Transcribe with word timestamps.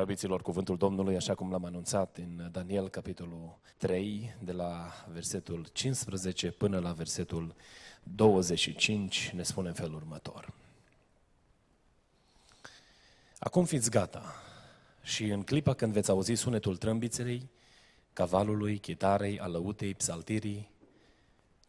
Preobiților, 0.00 0.42
cuvântul 0.42 0.76
Domnului, 0.76 1.16
așa 1.16 1.34
cum 1.34 1.50
l-am 1.50 1.64
anunțat 1.64 2.16
în 2.16 2.48
Daniel, 2.52 2.88
capitolul 2.88 3.58
3, 3.76 4.36
de 4.42 4.52
la 4.52 4.90
versetul 5.12 5.66
15 5.72 6.50
până 6.50 6.78
la 6.78 6.92
versetul 6.92 7.54
25, 8.02 9.30
ne 9.34 9.42
spune 9.42 9.68
în 9.68 9.74
felul 9.74 9.94
următor. 9.94 10.52
Acum 13.38 13.64
fiți 13.64 13.90
gata 13.90 14.34
și 15.02 15.24
în 15.24 15.42
clipa 15.42 15.74
când 15.74 15.92
veți 15.92 16.10
auzi 16.10 16.34
sunetul 16.34 16.76
trâmbiței, 16.76 17.50
cavalului, 18.12 18.78
chitarei, 18.78 19.40
alăutei, 19.40 19.94
psaltirii, 19.94 20.70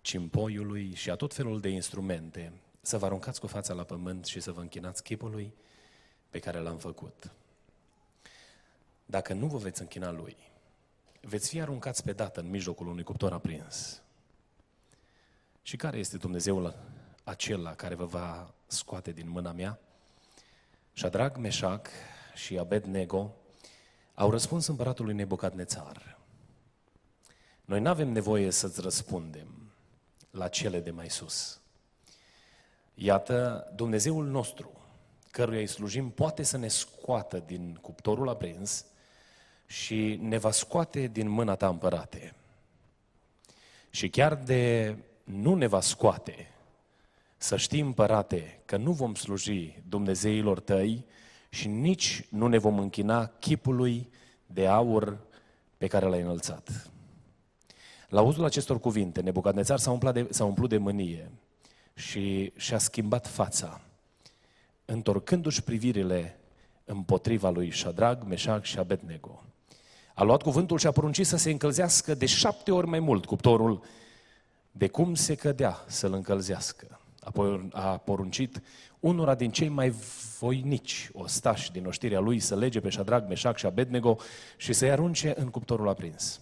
cimpoiului 0.01 0.93
și 0.93 1.09
a 1.09 1.15
tot 1.15 1.33
felul 1.33 1.59
de 1.59 1.69
instrumente, 1.69 2.53
să 2.81 2.97
vă 2.97 3.05
aruncați 3.05 3.39
cu 3.39 3.47
fața 3.47 3.73
la 3.73 3.83
pământ 3.83 4.25
și 4.25 4.39
să 4.39 4.51
vă 4.51 4.61
închinați 4.61 5.03
chipului 5.03 5.53
pe 6.29 6.39
care 6.39 6.59
l-am 6.59 6.77
făcut. 6.77 7.31
Dacă 9.11 9.33
nu 9.33 9.47
vă 9.47 9.57
veți 9.57 9.81
închina 9.81 10.11
lui, 10.11 10.37
veți 11.21 11.49
fi 11.49 11.61
aruncați 11.61 12.03
pe 12.03 12.11
dată 12.11 12.39
în 12.39 12.49
mijlocul 12.49 12.87
unui 12.87 13.03
cuptor 13.03 13.33
aprins. 13.33 14.01
Și 15.61 15.75
care 15.75 15.97
este 15.97 16.17
Dumnezeul 16.17 16.75
acela 17.23 17.75
care 17.75 17.95
vă 17.95 18.05
va 18.05 18.53
scoate 18.67 19.11
din 19.11 19.29
mâna 19.29 19.51
mea? 19.51 19.79
Shadrach, 20.93 21.37
Meșac 21.37 21.87
și 22.35 22.57
Abednego 22.57 23.35
au 24.13 24.29
răspuns 24.29 24.67
împăratului 24.67 25.13
Nebucadnețar. 25.13 26.19
Noi 27.65 27.79
nu 27.79 27.89
avem 27.89 28.09
nevoie 28.09 28.51
să-ți 28.51 28.81
răspundem 28.81 29.71
la 30.29 30.47
cele 30.47 30.79
de 30.79 30.91
mai 30.91 31.09
sus. 31.09 31.61
Iată, 32.93 33.67
Dumnezeul 33.75 34.25
nostru, 34.25 34.71
căruia 35.31 35.59
îi 35.59 35.67
slujim, 35.67 36.09
poate 36.09 36.43
să 36.43 36.57
ne 36.57 36.67
scoată 36.67 37.39
din 37.39 37.75
cuptorul 37.81 38.29
aprins 38.29 38.85
și 39.71 40.19
ne 40.21 40.37
va 40.37 40.51
scoate 40.51 41.07
din 41.07 41.29
mâna 41.29 41.55
ta 41.55 41.67
împărate. 41.67 42.33
Și 43.89 44.09
chiar 44.09 44.35
de 44.35 44.95
nu 45.23 45.55
ne 45.55 45.67
va 45.67 45.81
scoate, 45.81 46.47
să 47.37 47.57
știi 47.57 47.79
împărate 47.79 48.59
că 48.65 48.77
nu 48.77 48.91
vom 48.91 49.15
sluji 49.15 49.81
Dumnezeilor 49.89 50.59
tăi 50.59 51.05
și 51.49 51.67
nici 51.67 52.25
nu 52.29 52.47
ne 52.47 52.57
vom 52.57 52.79
închina 52.79 53.25
chipului 53.25 54.09
de 54.45 54.67
aur 54.67 55.17
pe 55.77 55.87
care 55.87 56.05
l-ai 56.05 56.21
înălțat. 56.21 56.91
La 58.09 58.21
uzul 58.21 58.45
acestor 58.45 58.79
cuvinte, 58.79 59.21
Nebucadnețar 59.21 59.79
s-a 59.79 59.91
umplut 59.91 60.13
de, 60.13 60.27
s-a 60.29 60.45
umplut 60.45 60.69
de 60.69 60.77
mânie 60.77 61.31
și 61.93 62.53
și-a 62.55 62.77
schimbat 62.77 63.27
fața, 63.27 63.81
întorcându-și 64.85 65.63
privirile 65.63 66.39
împotriva 66.85 67.49
lui 67.49 67.71
Shadrag, 67.71 68.23
Meșac 68.23 68.63
și 68.63 68.79
Abednego. 68.79 69.43
A 70.13 70.23
luat 70.23 70.41
cuvântul 70.41 70.77
și 70.77 70.87
a 70.87 70.91
poruncit 70.91 71.25
să 71.25 71.37
se 71.37 71.51
încălzească 71.51 72.13
de 72.13 72.25
șapte 72.25 72.71
ori 72.71 72.87
mai 72.87 72.99
mult 72.99 73.25
cuptorul 73.25 73.83
de 74.71 74.87
cum 74.87 75.15
se 75.15 75.35
cădea 75.35 75.83
să-l 75.87 76.13
încălzească. 76.13 76.99
Apoi 77.19 77.69
a 77.71 77.97
poruncit 77.97 78.61
unora 78.99 79.35
din 79.35 79.51
cei 79.51 79.67
mai 79.67 79.93
voinici 80.39 81.09
ostași 81.13 81.71
din 81.71 81.85
oștirea 81.85 82.19
lui 82.19 82.39
să 82.39 82.55
lege 82.55 82.79
pe 82.79 82.89
Shadrag, 82.89 83.27
Meșac 83.27 83.57
și 83.57 83.65
Abednego 83.65 84.17
și 84.57 84.73
să-i 84.73 84.91
arunce 84.91 85.33
în 85.37 85.49
cuptorul 85.49 85.89
aprins. 85.89 86.39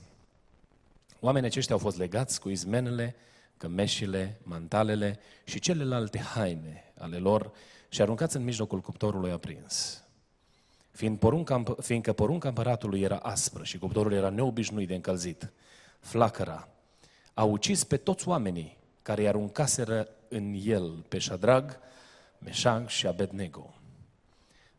Oamenii 1.20 1.50
aceștia 1.50 1.76
au 1.76 1.82
fost 1.82 1.98
legați 1.98 2.40
cu 2.40 2.50
izmenele, 2.50 3.16
cămeșile, 3.58 4.40
mantalele 4.44 5.20
și 5.44 5.60
celelalte 5.60 6.20
haine 6.20 6.84
ale 6.98 7.18
lor 7.18 7.52
și 7.90 8.02
aruncați 8.02 8.36
în 8.36 8.44
mijlocul 8.44 8.80
cuptorului 8.80 9.32
aprins. 9.32 10.04
Fiind 10.92 11.20
porunca, 11.20 11.64
fiindcă 11.82 12.14
porunca 12.14 12.48
împăratului 12.48 13.02
era 13.02 13.18
aspră 13.18 13.64
și 13.64 13.78
cuptorul 13.78 14.14
era 14.14 14.30
neobișnuit 14.30 14.88
de 14.88 14.96
încălzit, 14.96 15.52
flacăra 16.00 16.68
a 17.34 17.44
ucis 17.44 17.84
pe 17.84 17.98
toți 17.98 18.28
oamenii 18.28 18.78
care 19.02 19.22
i 19.22 19.28
aruncaseră 19.28 20.08
în 20.28 20.56
el 20.64 21.06
pe 21.08 21.20
Shadrag, 21.20 21.80
Meșag 22.38 22.88
și 22.88 23.08
Abednego. 23.08 23.74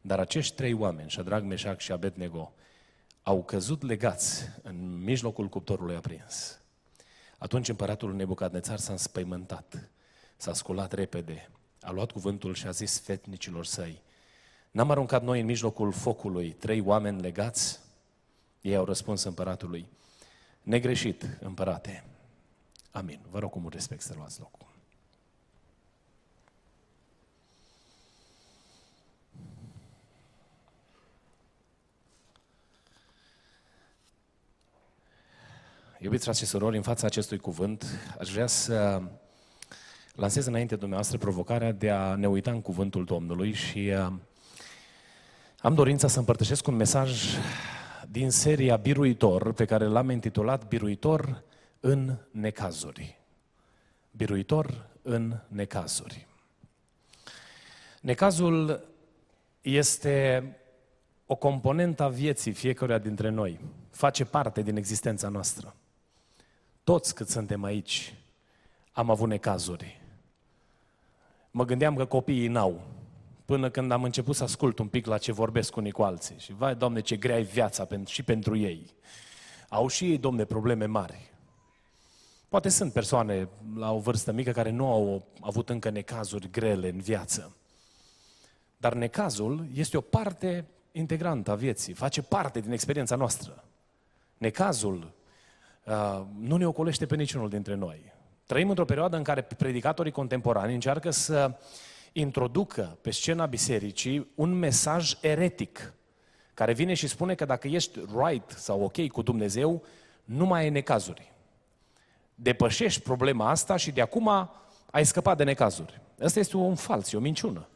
Dar 0.00 0.18
acești 0.18 0.54
trei 0.54 0.72
oameni, 0.72 1.10
Shadrag, 1.10 1.44
Meșag 1.44 1.78
și 1.78 1.92
Abednego, 1.92 2.52
au 3.22 3.42
căzut 3.42 3.82
legați 3.82 4.44
în 4.62 5.02
mijlocul 5.02 5.48
cuptorului 5.48 5.96
aprins. 5.96 6.60
Atunci 7.38 7.68
împăratul 7.68 8.14
Nebucadnețar 8.14 8.78
s-a 8.78 8.92
înspăimântat, 8.92 9.90
s-a 10.36 10.52
sculat 10.52 10.92
repede, 10.92 11.50
a 11.80 11.90
luat 11.90 12.10
cuvântul 12.10 12.54
și 12.54 12.66
a 12.66 12.70
zis 12.70 12.98
fetnicilor 12.98 13.64
săi, 13.64 14.02
N-am 14.70 14.90
aruncat 14.90 15.22
noi 15.22 15.40
în 15.40 15.46
mijlocul 15.46 15.92
focului 15.92 16.50
trei 16.50 16.80
oameni 16.80 17.20
legați? 17.20 17.80
Ei 18.60 18.76
au 18.76 18.84
răspuns 18.84 19.22
împăratului, 19.22 19.86
negreșit, 20.62 21.38
împărate. 21.40 22.04
Amin. 22.90 23.20
Vă 23.30 23.38
rog 23.38 23.50
cu 23.50 23.58
mult 23.58 23.74
respect 23.74 24.00
să 24.00 24.14
luați 24.16 24.40
locul. 24.40 24.68
Iubiți 35.98 36.22
frate 36.22 36.38
și 36.38 36.46
surori, 36.46 36.76
în 36.76 36.82
fața 36.82 37.06
acestui 37.06 37.38
cuvânt, 37.38 37.84
aș 38.18 38.30
vrea 38.30 38.46
să 38.46 39.02
lansez 40.14 40.46
înainte 40.46 40.76
dumneavoastră 40.76 41.18
provocarea 41.18 41.72
de 41.72 41.90
a 41.90 42.14
ne 42.14 42.28
uita 42.28 42.50
în 42.50 42.60
cuvântul 42.60 43.04
Domnului 43.04 43.52
și 43.52 43.78
uh, 43.78 44.12
am 45.62 45.74
dorința 45.74 46.08
să 46.08 46.18
împărtășesc 46.18 46.66
un 46.66 46.74
mesaj 46.74 47.24
din 48.08 48.30
seria 48.30 48.76
Biruitor, 48.76 49.52
pe 49.52 49.64
care 49.64 49.84
l-am 49.84 50.10
intitulat 50.10 50.68
Biruitor 50.68 51.42
în 51.80 52.16
necazuri. 52.30 53.20
Biruitor 54.10 54.86
în 55.02 55.38
necazuri. 55.48 56.26
Necazul 58.00 58.88
este 59.60 60.44
o 61.26 61.34
componentă 61.34 62.02
a 62.02 62.08
vieții 62.08 62.52
fiecăruia 62.52 62.98
dintre 62.98 63.28
noi. 63.28 63.60
Face 63.90 64.24
parte 64.24 64.62
din 64.62 64.76
existența 64.76 65.28
noastră. 65.28 65.74
Toți 66.84 67.14
cât 67.14 67.28
suntem 67.28 67.62
aici 67.62 68.14
am 68.92 69.10
avut 69.10 69.28
necazuri. 69.28 70.00
Mă 71.50 71.64
gândeam 71.64 71.96
că 71.96 72.04
copiii 72.04 72.48
n-au 72.48 72.80
până 73.50 73.70
când 73.70 73.92
am 73.92 74.04
început 74.04 74.36
să 74.36 74.42
ascult 74.42 74.78
un 74.78 74.88
pic 74.88 75.06
la 75.06 75.18
ce 75.18 75.32
vorbesc 75.32 75.76
unii 75.76 75.90
cu 75.90 76.02
alții. 76.02 76.36
Și 76.38 76.52
vai, 76.52 76.74
Doamne, 76.74 77.00
ce 77.00 77.16
grea 77.16 77.38
e 77.38 77.42
viața 77.42 77.86
și 78.06 78.22
pentru 78.22 78.56
ei. 78.56 78.94
Au 79.68 79.88
și 79.88 80.10
ei, 80.10 80.18
Domne, 80.18 80.44
probleme 80.44 80.84
mari. 80.84 81.32
Poate 82.48 82.68
sunt 82.68 82.92
persoane 82.92 83.48
la 83.76 83.92
o 83.92 83.98
vârstă 83.98 84.32
mică 84.32 84.50
care 84.50 84.70
nu 84.70 84.86
au 84.86 85.26
avut 85.40 85.68
încă 85.68 85.90
necazuri 85.90 86.50
grele 86.50 86.88
în 86.88 86.98
viață. 86.98 87.56
Dar 88.76 88.94
necazul 88.94 89.66
este 89.74 89.96
o 89.96 90.00
parte 90.00 90.64
integrantă 90.92 91.50
a 91.50 91.54
vieții, 91.54 91.92
face 91.92 92.22
parte 92.22 92.60
din 92.60 92.72
experiența 92.72 93.16
noastră. 93.16 93.64
Necazul 94.38 95.12
uh, 95.84 96.22
nu 96.38 96.56
ne 96.56 96.66
ocolește 96.66 97.06
pe 97.06 97.16
niciunul 97.16 97.48
dintre 97.48 97.74
noi. 97.74 98.12
Trăim 98.46 98.68
într-o 98.68 98.84
perioadă 98.84 99.16
în 99.16 99.22
care 99.22 99.42
predicatorii 99.42 100.12
contemporani 100.12 100.74
încearcă 100.74 101.10
să 101.10 101.50
uh, 101.50 101.56
introducă 102.12 102.98
pe 103.00 103.10
scena 103.10 103.46
bisericii 103.46 104.30
un 104.34 104.52
mesaj 104.52 105.14
eretic 105.20 105.92
care 106.54 106.72
vine 106.72 106.94
și 106.94 107.06
spune 107.06 107.34
că 107.34 107.44
dacă 107.44 107.68
ești 107.68 107.98
right 108.16 108.50
sau 108.50 108.82
ok 108.82 109.06
cu 109.06 109.22
Dumnezeu, 109.22 109.82
nu 110.24 110.46
mai 110.46 110.60
ai 110.60 110.70
necazuri. 110.70 111.32
Depășești 112.34 113.00
problema 113.00 113.50
asta 113.50 113.76
și 113.76 113.90
de 113.90 114.00
acum 114.00 114.50
ai 114.90 115.06
scăpat 115.06 115.36
de 115.36 115.44
necazuri. 115.44 116.00
Asta 116.22 116.38
este 116.38 116.56
un 116.56 116.74
fals, 116.74 117.12
e 117.12 117.16
o 117.16 117.20
minciună. 117.20 117.68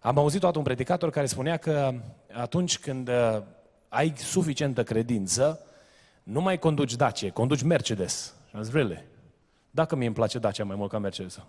Am 0.00 0.18
auzit 0.18 0.40
toată 0.40 0.58
un 0.58 0.64
predicator 0.64 1.10
care 1.10 1.26
spunea 1.26 1.56
că 1.56 1.94
atunci 2.32 2.78
când 2.78 3.08
uh, 3.08 3.42
ai 3.88 4.12
suficientă 4.16 4.82
credință, 4.82 5.60
nu 6.22 6.40
mai 6.40 6.58
conduci 6.58 6.94
Dacia, 6.94 7.30
conduci 7.30 7.62
Mercedes. 7.62 8.34
Și 8.48 8.56
am 8.56 8.62
zis, 8.62 8.72
really? 8.72 9.04
Dacă 9.70 9.96
mie 9.96 10.06
îmi 10.06 10.14
place 10.14 10.38
Dacia 10.38 10.64
mai 10.64 10.76
mult 10.76 10.90
ca 10.90 10.98
Mercedes. 10.98 11.38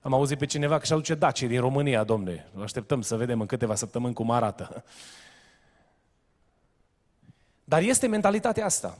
Am 0.00 0.14
auzit 0.14 0.38
pe 0.38 0.46
cineva 0.46 0.78
că 0.78 0.84
și 0.84 0.92
aduce 0.92 1.14
Dacie 1.14 1.48
din 1.48 1.60
România, 1.60 2.04
domne. 2.04 2.46
Așteptăm 2.62 3.02
să 3.02 3.16
vedem 3.16 3.40
în 3.40 3.46
câteva 3.46 3.74
săptămâni 3.74 4.14
cum 4.14 4.30
arată. 4.30 4.84
Dar 7.64 7.82
este 7.82 8.06
mentalitatea 8.06 8.64
asta. 8.64 8.98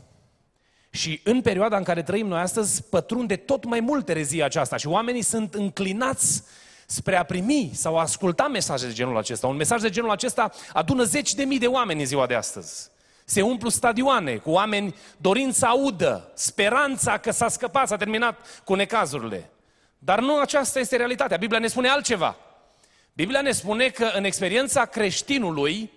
Și 0.91 1.21
în 1.25 1.41
perioada 1.41 1.77
în 1.77 1.83
care 1.83 2.03
trăim 2.03 2.27
noi 2.27 2.41
astăzi, 2.41 2.83
pătrunde 2.83 3.37
tot 3.37 3.65
mai 3.65 3.81
mult 3.81 4.09
erezia 4.09 4.45
aceasta 4.45 4.77
și 4.77 4.87
oamenii 4.87 5.23
sunt 5.23 5.55
înclinați 5.55 6.43
spre 6.87 7.17
a 7.17 7.23
primi 7.23 7.71
sau 7.75 7.99
a 7.99 8.01
asculta 8.01 8.49
mesaje 8.49 8.87
de 8.87 8.93
genul 8.93 9.17
acesta. 9.17 9.47
Un 9.47 9.57
mesaj 9.57 9.81
de 9.81 9.91
genul 9.91 10.11
acesta 10.11 10.51
adună 10.73 11.03
zeci 11.03 11.35
de 11.35 11.45
mii 11.45 11.59
de 11.59 11.67
oameni 11.67 12.01
în 12.01 12.07
ziua 12.07 12.27
de 12.27 12.35
astăzi. 12.35 12.91
Se 13.25 13.43
umplu 13.43 13.69
stadioane 13.69 14.37
cu 14.37 14.51
oameni 14.51 14.95
dorind 15.17 15.55
să 15.55 15.67
audă, 15.67 16.31
speranța 16.35 17.19
că 17.19 17.31
s-a 17.31 17.49
scăpat, 17.49 17.89
s-a 17.89 17.97
terminat 17.97 18.63
cu 18.65 18.75
necazurile. 18.75 19.51
Dar 20.03 20.21
nu 20.21 20.39
aceasta 20.39 20.79
este 20.79 20.97
realitatea. 20.97 21.37
Biblia 21.37 21.59
ne 21.59 21.67
spune 21.67 21.89
altceva. 21.89 22.37
Biblia 23.13 23.41
ne 23.41 23.51
spune 23.51 23.89
că 23.89 24.11
în 24.15 24.25
experiența 24.25 24.85
creștinului, 24.85 25.91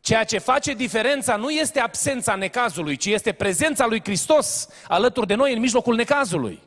ceea 0.00 0.24
ce 0.24 0.38
face 0.38 0.72
diferența 0.74 1.36
nu 1.36 1.50
este 1.50 1.80
absența 1.80 2.34
necazului, 2.34 2.96
ci 2.96 3.06
este 3.06 3.32
prezența 3.32 3.86
lui 3.86 4.00
Hristos 4.04 4.68
alături 4.88 5.26
de 5.26 5.34
noi 5.34 5.52
în 5.52 5.60
mijlocul 5.60 5.94
necazului. 5.94 6.62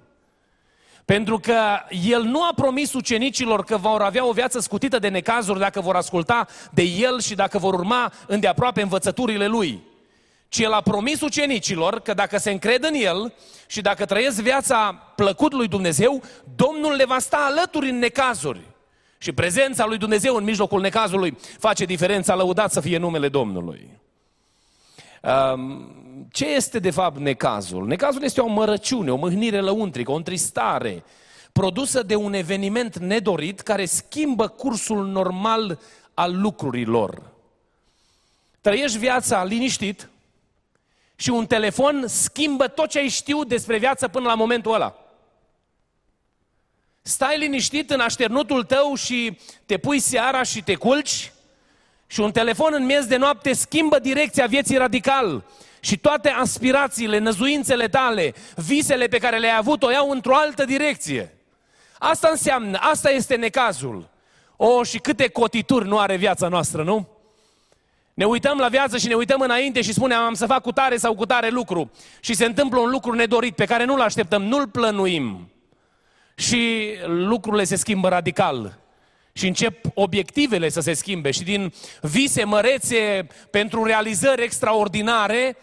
Pentru 1.05 1.39
că 1.39 1.59
El 2.05 2.23
nu 2.23 2.43
a 2.43 2.53
promis 2.55 2.93
ucenicilor 2.93 3.63
că 3.63 3.77
vor 3.77 4.01
avea 4.01 4.25
o 4.25 4.31
viață 4.31 4.59
scutită 4.59 4.99
de 4.99 5.07
necazuri 5.07 5.59
dacă 5.59 5.81
vor 5.81 5.95
asculta 5.95 6.47
de 6.71 6.81
El 6.81 7.21
și 7.21 7.35
dacă 7.35 7.57
vor 7.57 7.73
urma 7.73 8.13
îndeaproape 8.27 8.81
învățăturile 8.81 9.47
Lui. 9.47 9.83
Ci 10.53 10.59
El 10.59 10.71
a 10.71 10.81
promis 10.81 11.21
ucenicilor 11.21 11.99
că 11.99 12.13
dacă 12.13 12.37
se 12.37 12.51
încred 12.51 12.83
în 12.83 12.93
El 12.93 13.33
și 13.67 13.81
dacă 13.81 14.05
trăiesc 14.05 14.41
viața 14.41 14.93
plăcut 15.15 15.53
lui 15.53 15.67
Dumnezeu, 15.67 16.21
Domnul 16.55 16.95
le 16.95 17.05
va 17.05 17.19
sta 17.19 17.37
alături 17.49 17.89
în 17.89 17.97
necazuri. 17.97 18.61
Și 19.17 19.31
prezența 19.31 19.85
lui 19.85 19.97
Dumnezeu 19.97 20.35
în 20.35 20.43
mijlocul 20.43 20.81
necazului 20.81 21.37
face 21.59 21.85
diferența, 21.85 22.35
lăudat 22.35 22.71
să 22.71 22.79
fie 22.79 22.97
numele 22.97 23.29
Domnului. 23.29 23.89
Um, 25.21 26.27
ce 26.31 26.45
este 26.45 26.79
de 26.79 26.91
fapt 26.91 27.17
necazul? 27.17 27.87
Necazul 27.87 28.23
este 28.23 28.41
o 28.41 28.47
mărăciune, 28.47 29.11
o 29.11 29.15
mâhnire 29.15 29.59
lăuntrică, 29.59 30.11
o 30.11 30.15
întristare 30.15 31.03
produsă 31.51 32.03
de 32.03 32.15
un 32.15 32.33
eveniment 32.33 32.97
nedorit 32.97 33.59
care 33.59 33.85
schimbă 33.85 34.47
cursul 34.47 35.05
normal 35.05 35.79
al 36.13 36.41
lucrurilor. 36.41 37.21
Trăiești 38.61 38.97
viața 38.97 39.43
liniștit 39.43 40.07
și 41.23 41.29
un 41.29 41.45
telefon 41.45 42.03
schimbă 42.07 42.67
tot 42.67 42.89
ce 42.89 42.99
ai 42.99 43.07
știut 43.07 43.47
despre 43.47 43.77
viață 43.77 44.07
până 44.07 44.27
la 44.27 44.35
momentul 44.35 44.73
ăla. 44.73 44.95
Stai 47.01 47.37
liniștit 47.37 47.89
în 47.89 47.99
așternutul 47.99 48.63
tău 48.63 48.95
și 48.95 49.37
te 49.65 49.77
pui 49.77 49.99
seara 49.99 50.43
și 50.43 50.63
te 50.63 50.75
culci 50.75 51.31
și 52.07 52.19
un 52.19 52.31
telefon 52.31 52.73
în 52.73 52.85
miez 52.85 53.05
de 53.05 53.15
noapte 53.15 53.53
schimbă 53.53 53.99
direcția 53.99 54.45
vieții 54.45 54.77
radical 54.77 55.43
și 55.79 55.97
toate 55.97 56.29
aspirațiile, 56.29 57.17
năzuințele 57.17 57.87
tale, 57.87 58.33
visele 58.55 59.07
pe 59.07 59.17
care 59.17 59.37
le-ai 59.37 59.57
avut 59.57 59.83
o 59.83 59.91
iau 59.91 60.09
într-o 60.09 60.35
altă 60.35 60.65
direcție. 60.65 61.37
Asta 61.99 62.27
înseamnă, 62.31 62.77
asta 62.81 63.09
este 63.09 63.35
necazul. 63.35 64.09
O, 64.55 64.83
și 64.83 64.97
câte 64.97 65.27
cotituri 65.27 65.87
nu 65.87 65.99
are 65.99 66.15
viața 66.15 66.47
noastră, 66.47 66.83
nu? 66.83 67.12
Ne 68.13 68.25
uităm 68.25 68.57
la 68.57 68.67
viață 68.67 68.97
și 68.97 69.07
ne 69.07 69.13
uităm 69.13 69.41
înainte 69.41 69.81
și 69.81 69.93
spunem 69.93 70.17
am 70.17 70.33
să 70.33 70.45
fac 70.45 70.61
cu 70.61 70.71
tare 70.71 70.97
sau 70.97 71.15
cu 71.15 71.25
tare 71.25 71.49
lucru. 71.49 71.91
Și 72.19 72.33
se 72.33 72.45
întâmplă 72.45 72.79
un 72.79 72.89
lucru 72.89 73.13
nedorit 73.13 73.55
pe 73.55 73.65
care 73.65 73.85
nu-l 73.85 74.01
așteptăm, 74.01 74.43
nu-l 74.43 74.67
plănuim. 74.67 75.51
Și 76.35 76.93
lucrurile 77.05 77.63
se 77.63 77.75
schimbă 77.75 78.09
radical. 78.09 78.79
Și 79.33 79.47
încep 79.47 79.85
obiectivele 79.93 80.69
să 80.69 80.79
se 80.79 80.93
schimbe 80.93 81.31
și 81.31 81.43
din 81.43 81.73
vise 82.01 82.43
mărețe 82.43 83.27
pentru 83.51 83.83
realizări 83.83 84.43
extraordinare, 84.43 85.57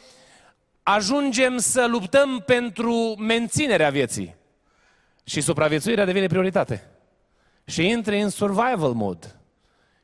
ajungem 0.82 1.58
să 1.58 1.86
luptăm 1.90 2.42
pentru 2.46 3.14
menținerea 3.18 3.90
vieții. 3.90 4.34
Și 5.24 5.40
supraviețuirea 5.40 6.04
devine 6.04 6.26
prioritate. 6.26 6.90
Și 7.64 7.86
intri 7.86 8.20
în 8.20 8.28
survival 8.28 8.92
mode. 8.92 9.39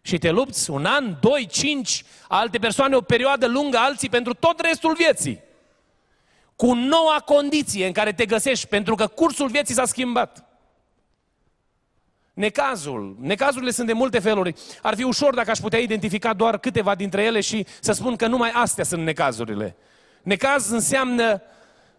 Și 0.06 0.18
te 0.18 0.30
lupți 0.30 0.70
un 0.70 0.84
an, 0.84 1.16
doi, 1.20 1.46
cinci, 1.46 2.04
alte 2.28 2.58
persoane 2.58 2.96
o 2.96 3.00
perioadă 3.00 3.46
lungă, 3.46 3.76
alții 3.76 4.08
pentru 4.08 4.34
tot 4.34 4.60
restul 4.60 4.94
vieții. 4.94 5.40
Cu 6.56 6.74
noua 6.74 7.22
condiție 7.24 7.86
în 7.86 7.92
care 7.92 8.12
te 8.12 8.26
găsești, 8.26 8.66
pentru 8.66 8.94
că 8.94 9.06
cursul 9.06 9.48
vieții 9.48 9.74
s-a 9.74 9.84
schimbat. 9.84 10.44
Necazul. 12.32 13.16
Necazurile 13.20 13.70
sunt 13.70 13.86
de 13.86 13.92
multe 13.92 14.18
feluri. 14.18 14.54
Ar 14.82 14.94
fi 14.94 15.02
ușor 15.02 15.34
dacă 15.34 15.50
aș 15.50 15.58
putea 15.58 15.78
identifica 15.78 16.34
doar 16.34 16.58
câteva 16.58 16.94
dintre 16.94 17.22
ele 17.22 17.40
și 17.40 17.66
să 17.80 17.92
spun 17.92 18.16
că 18.16 18.26
numai 18.26 18.50
astea 18.50 18.84
sunt 18.84 19.02
necazurile. 19.02 19.76
Necaz 20.22 20.70
înseamnă 20.70 21.42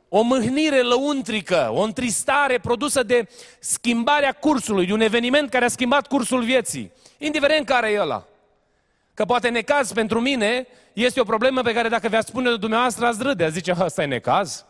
o 0.10 0.22
mâhnire 0.22 0.82
lăuntrică, 0.82 1.70
o 1.74 1.82
întristare 1.82 2.60
produsă 2.60 3.04
de 3.04 3.30
schimbarea 3.60 4.32
cursului, 4.32 4.86
de 4.86 4.94
un 4.94 5.02
eveniment 5.02 5.50
care 5.50 5.66
a 5.66 5.68
schimbat 5.68 6.08
cursul 6.08 6.44
vieții, 6.44 6.92
indiferent 7.18 7.66
care 7.66 7.92
e 7.92 8.00
ăla. 8.00 8.26
Că 9.14 9.26
poate 9.26 9.50
necaz 9.50 9.92
pentru 9.92 10.20
mine 10.20 10.68
este 10.94 11.20
o 11.20 11.24
problemă 11.24 11.62
pe 11.62 11.74
care 11.74 11.88
dacă 11.88 12.08
vi-ați 12.08 12.28
spune 12.28 12.50
de 12.50 12.58
dumneavoastră 12.58 13.06
ați 13.06 13.24
râde, 13.24 13.44
ați 13.44 13.54
zice, 13.54 13.76
ăsta 13.80 14.02
e 14.02 14.06
necaz. 14.06 14.66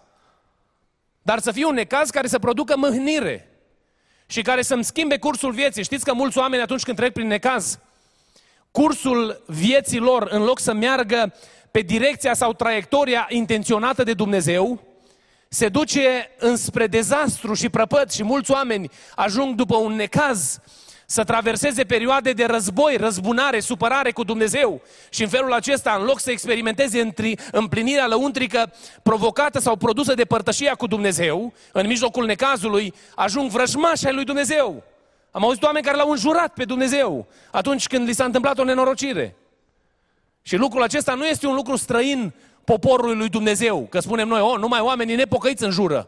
Dar 1.21 1.39
să 1.39 1.51
fie 1.51 1.65
un 1.65 1.73
necaz 1.73 2.09
care 2.09 2.27
să 2.27 2.39
producă 2.39 2.77
mâhnire 2.77 3.49
și 4.25 4.41
care 4.41 4.61
să-mi 4.61 4.83
schimbe 4.83 5.17
cursul 5.17 5.51
vieții. 5.51 5.83
Știți 5.83 6.05
că 6.05 6.13
mulți 6.13 6.38
oameni 6.38 6.61
atunci 6.61 6.83
când 6.83 6.97
trec 6.97 7.13
prin 7.13 7.27
necaz, 7.27 7.79
cursul 8.71 9.44
vieții 9.47 9.99
lor, 9.99 10.27
în 10.31 10.44
loc 10.44 10.59
să 10.59 10.73
meargă 10.73 11.33
pe 11.71 11.79
direcția 11.79 12.33
sau 12.33 12.53
traiectoria 12.53 13.27
intenționată 13.29 14.03
de 14.03 14.13
Dumnezeu, 14.13 14.81
se 15.49 15.69
duce 15.69 16.31
înspre 16.38 16.88
dezastru 16.88 17.53
și 17.53 17.69
prăpăt 17.69 18.11
și 18.11 18.23
mulți 18.23 18.51
oameni 18.51 18.89
ajung 19.15 19.55
după 19.55 19.75
un 19.75 19.94
necaz 19.94 20.59
să 21.09 21.24
traverseze 21.24 21.83
perioade 21.83 22.33
de 22.33 22.45
război, 22.45 22.95
răzbunare, 22.98 23.59
supărare 23.59 24.12
cu 24.12 24.24
Dumnezeu 24.24 24.81
și 25.09 25.24
în 25.24 25.30
felul 25.30 25.54
acesta, 25.54 25.95
în 26.00 26.06
loc 26.06 26.19
să 26.19 26.31
experimenteze 26.31 27.13
împlinirea 27.51 28.07
lăuntrică 28.07 28.74
provocată 29.04 29.59
sau 29.59 29.75
produsă 29.75 30.13
de 30.13 30.25
părtășia 30.25 30.75
cu 30.75 30.88
Dumnezeu, 30.88 31.54
în 31.71 31.88
mijlocul 31.88 32.25
necazului, 32.25 32.94
ajung 33.15 33.50
vrăjmași 33.50 34.07
ai 34.07 34.13
lui 34.13 34.24
Dumnezeu. 34.24 34.83
Am 35.31 35.44
auzit 35.44 35.63
oameni 35.63 35.86
care 35.86 35.98
l-au 35.98 36.09
înjurat 36.09 36.54
pe 36.54 36.65
Dumnezeu 36.65 37.27
atunci 37.51 37.88
când 37.88 38.07
li 38.07 38.13
s-a 38.13 38.25
întâmplat 38.25 38.57
o 38.57 38.63
nenorocire. 38.63 39.36
Și 40.42 40.56
lucrul 40.56 40.83
acesta 40.83 41.13
nu 41.13 41.25
este 41.25 41.48
un 41.48 41.56
lucru 41.56 41.75
străin 41.75 42.33
poporului 42.63 43.16
lui 43.16 43.30
Dumnezeu, 43.30 43.87
că 43.90 43.99
spunem 43.99 44.28
noi, 44.28 44.42
oh, 44.42 44.57
numai 44.59 44.80
oamenii 44.80 45.16
nepocăiți 45.16 45.64
înjură. 45.64 46.07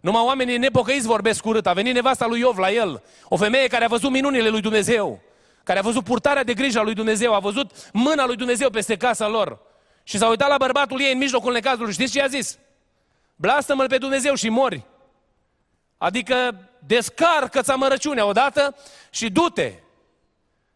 Numai 0.00 0.22
oamenii 0.22 0.56
nepocăiți 0.56 1.06
vorbesc 1.06 1.44
urât. 1.44 1.66
A 1.66 1.72
venit 1.72 1.94
nevasta 1.94 2.26
lui 2.26 2.40
Iov 2.40 2.58
la 2.58 2.70
el, 2.70 3.02
o 3.28 3.36
femeie 3.36 3.66
care 3.66 3.84
a 3.84 3.88
văzut 3.88 4.10
minunile 4.10 4.48
lui 4.48 4.60
Dumnezeu, 4.60 5.20
care 5.64 5.78
a 5.78 5.82
văzut 5.82 6.04
purtarea 6.04 6.44
de 6.44 6.54
grijă 6.54 6.78
a 6.78 6.82
lui 6.82 6.94
Dumnezeu, 6.94 7.34
a 7.34 7.38
văzut 7.38 7.70
mâna 7.92 8.26
lui 8.26 8.36
Dumnezeu 8.36 8.70
peste 8.70 8.96
casa 8.96 9.28
lor. 9.28 9.58
Și 10.02 10.18
s-a 10.18 10.28
uitat 10.28 10.48
la 10.48 10.56
bărbatul 10.56 11.00
ei 11.00 11.12
în 11.12 11.18
mijlocul 11.18 11.52
necazului. 11.52 11.92
Știți 11.92 12.12
ce 12.12 12.22
a 12.22 12.26
zis? 12.26 12.58
Blastă-mă 13.36 13.84
pe 13.84 13.98
Dumnezeu 13.98 14.34
și 14.34 14.48
mori. 14.48 14.84
Adică 15.98 16.68
descarcă-ți 16.78 17.70
amărăciunea 17.70 18.26
odată 18.26 18.76
și 19.10 19.30
du-te. 19.30 19.72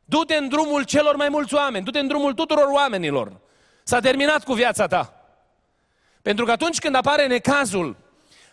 Du-te 0.04 0.34
în 0.34 0.48
drumul 0.48 0.84
celor 0.84 1.16
mai 1.16 1.28
mulți 1.28 1.54
oameni, 1.54 1.84
du-te 1.84 1.98
în 1.98 2.06
drumul 2.06 2.34
tuturor 2.34 2.66
oamenilor. 2.66 3.40
S-a 3.82 4.00
terminat 4.00 4.44
cu 4.44 4.52
viața 4.52 4.86
ta. 4.86 5.26
Pentru 6.22 6.44
că 6.44 6.50
atunci 6.50 6.78
când 6.78 6.94
apare 6.94 7.26
necazul, 7.26 7.96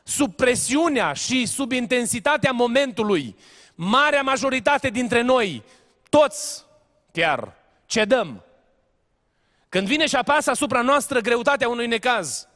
sub 0.09 0.35
presiunea 0.35 1.13
și 1.13 1.45
sub 1.45 1.71
intensitatea 1.71 2.51
momentului, 2.51 3.35
marea 3.75 4.21
majoritate 4.21 4.89
dintre 4.89 5.21
noi, 5.21 5.63
toți 6.09 6.65
chiar, 7.11 7.53
cedăm. 7.85 8.43
Când 9.69 9.87
vine 9.87 10.07
și 10.07 10.15
apasă 10.15 10.49
asupra 10.49 10.81
noastră 10.81 11.19
greutatea 11.19 11.69
unui 11.69 11.87
necaz, 11.87 12.47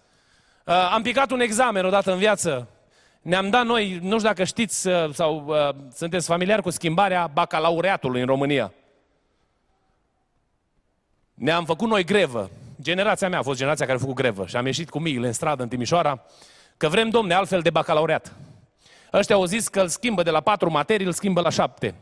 uh, 0.65 0.73
am 0.73 1.01
picat 1.01 1.31
un 1.31 1.39
examen 1.39 1.85
odată 1.85 2.11
în 2.11 2.17
viață, 2.17 2.67
ne-am 3.21 3.49
dat 3.49 3.65
noi, 3.65 3.99
nu 4.01 4.15
știu 4.15 4.27
dacă 4.27 4.43
știți 4.43 4.87
uh, 4.87 5.13
sau 5.13 5.45
uh, 5.47 5.75
sunteți 5.95 6.27
familiari 6.27 6.61
cu 6.61 6.69
schimbarea 6.69 7.27
bacalaureatului 7.27 8.19
în 8.19 8.27
România. 8.27 8.73
Ne-am 11.33 11.65
făcut 11.65 11.89
noi 11.89 12.03
grevă. 12.03 12.49
Generația 12.81 13.29
mea 13.29 13.39
a 13.39 13.43
fost 13.43 13.57
generația 13.57 13.85
care 13.85 13.97
a 13.97 14.01
făcut 14.01 14.15
grevă 14.15 14.45
și 14.45 14.55
am 14.55 14.65
ieșit 14.65 14.89
cu 14.89 14.99
miile 14.99 15.27
în 15.27 15.33
stradă 15.33 15.63
în 15.63 15.69
Timișoara 15.69 16.23
Că 16.77 16.87
vrem, 16.87 17.09
domne, 17.09 17.33
altfel 17.33 17.61
de 17.61 17.69
bacalaureat. 17.69 18.33
Ăștia 19.13 19.35
au 19.35 19.45
zis 19.45 19.67
că 19.67 19.81
îl 19.81 19.87
schimbă 19.87 20.23
de 20.23 20.29
la 20.29 20.41
patru 20.41 20.71
materii, 20.71 21.05
îl 21.05 21.11
schimbă 21.11 21.41
la 21.41 21.49
șapte. 21.49 21.95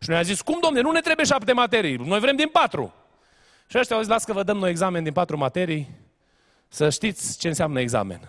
Și 0.00 0.08
noi 0.08 0.18
am 0.18 0.24
zis, 0.24 0.40
cum, 0.40 0.58
domne, 0.60 0.80
nu 0.80 0.90
ne 0.90 1.00
trebuie 1.00 1.26
șapte 1.26 1.52
materii, 1.52 1.96
noi 1.96 2.20
vrem 2.20 2.36
din 2.36 2.48
patru. 2.48 2.94
Și 3.66 3.78
ăștia 3.78 3.96
au 3.96 4.02
zis, 4.02 4.10
las 4.10 4.24
că 4.24 4.32
vă 4.32 4.42
dăm 4.42 4.56
noi 4.56 4.70
examen 4.70 5.02
din 5.02 5.12
patru 5.12 5.36
materii, 5.36 5.88
să 6.68 6.90
știți 6.90 7.38
ce 7.38 7.48
înseamnă 7.48 7.80
examen. 7.80 8.20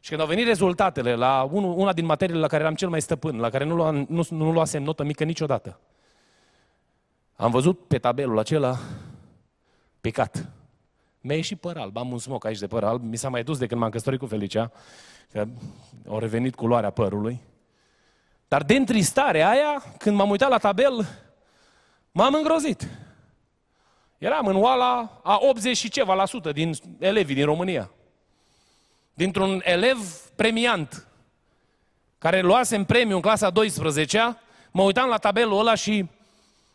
Și 0.00 0.08
când 0.08 0.20
au 0.20 0.26
venit 0.26 0.46
rezultatele 0.46 1.14
la 1.14 1.42
una 1.52 1.92
din 1.92 2.04
materiile 2.04 2.40
la 2.40 2.46
care 2.46 2.62
eram 2.62 2.74
cel 2.74 2.88
mai 2.88 3.02
stăpân, 3.02 3.38
la 3.38 3.50
care 3.50 3.64
nu, 3.64 3.74
luam, 3.74 4.06
nu, 4.08 4.26
nu 4.30 4.52
luasem 4.52 4.82
notă 4.82 5.02
mică 5.02 5.24
niciodată, 5.24 5.80
am 7.36 7.50
văzut 7.50 7.86
pe 7.86 7.98
tabelul 7.98 8.38
acela 8.38 8.78
picat. 10.00 10.48
Mi-a 11.26 11.36
ieșit 11.36 11.60
păr 11.60 11.76
alb, 11.76 11.96
am 11.96 12.12
un 12.12 12.18
smoc 12.18 12.44
aici 12.44 12.58
de 12.58 12.66
păr 12.66 12.84
alb, 12.84 13.02
mi 13.02 13.16
s-a 13.16 13.28
mai 13.28 13.42
dus 13.42 13.58
de 13.58 13.66
când 13.66 13.80
m-am 13.80 13.90
căsătorit 13.90 14.18
cu 14.18 14.26
Felicia, 14.26 14.72
că 15.32 15.46
au 16.08 16.18
revenit 16.18 16.54
culoarea 16.54 16.90
părului. 16.90 17.40
Dar 18.48 18.62
de 18.62 18.74
întristare 18.74 19.42
aia, 19.42 19.82
când 19.98 20.16
m-am 20.16 20.30
uitat 20.30 20.48
la 20.48 20.58
tabel, 20.58 21.06
m-am 22.12 22.34
îngrozit. 22.34 22.88
Eram 24.18 24.46
în 24.46 24.56
oala 24.56 25.20
a 25.22 25.38
80 25.40 25.76
și 25.76 25.88
ceva 25.88 26.14
la 26.14 26.24
sută 26.24 26.52
din 26.52 26.74
elevii 26.98 27.34
din 27.34 27.44
România. 27.44 27.90
Dintr-un 29.14 29.60
elev 29.64 29.98
premiant, 30.36 31.06
care 32.18 32.40
luase 32.40 32.76
în 32.76 32.84
premiu 32.84 33.14
în 33.14 33.22
clasa 33.22 33.50
12 33.50 34.36
mă 34.70 34.82
uitam 34.82 35.08
la 35.08 35.16
tabelul 35.16 35.58
ăla 35.58 35.74
și 35.74 36.06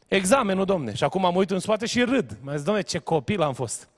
examenul, 0.08 0.66
domne. 0.66 0.94
Și 0.94 1.04
acum 1.04 1.26
am 1.26 1.36
uit 1.36 1.52
în 1.52 1.60
spate 1.60 1.86
și 1.86 2.04
râd. 2.04 2.38
Mă 2.42 2.52
zis, 2.52 2.64
domne, 2.64 2.82
ce 2.82 2.98
copil 2.98 3.42
am 3.42 3.54
fost. 3.54 3.91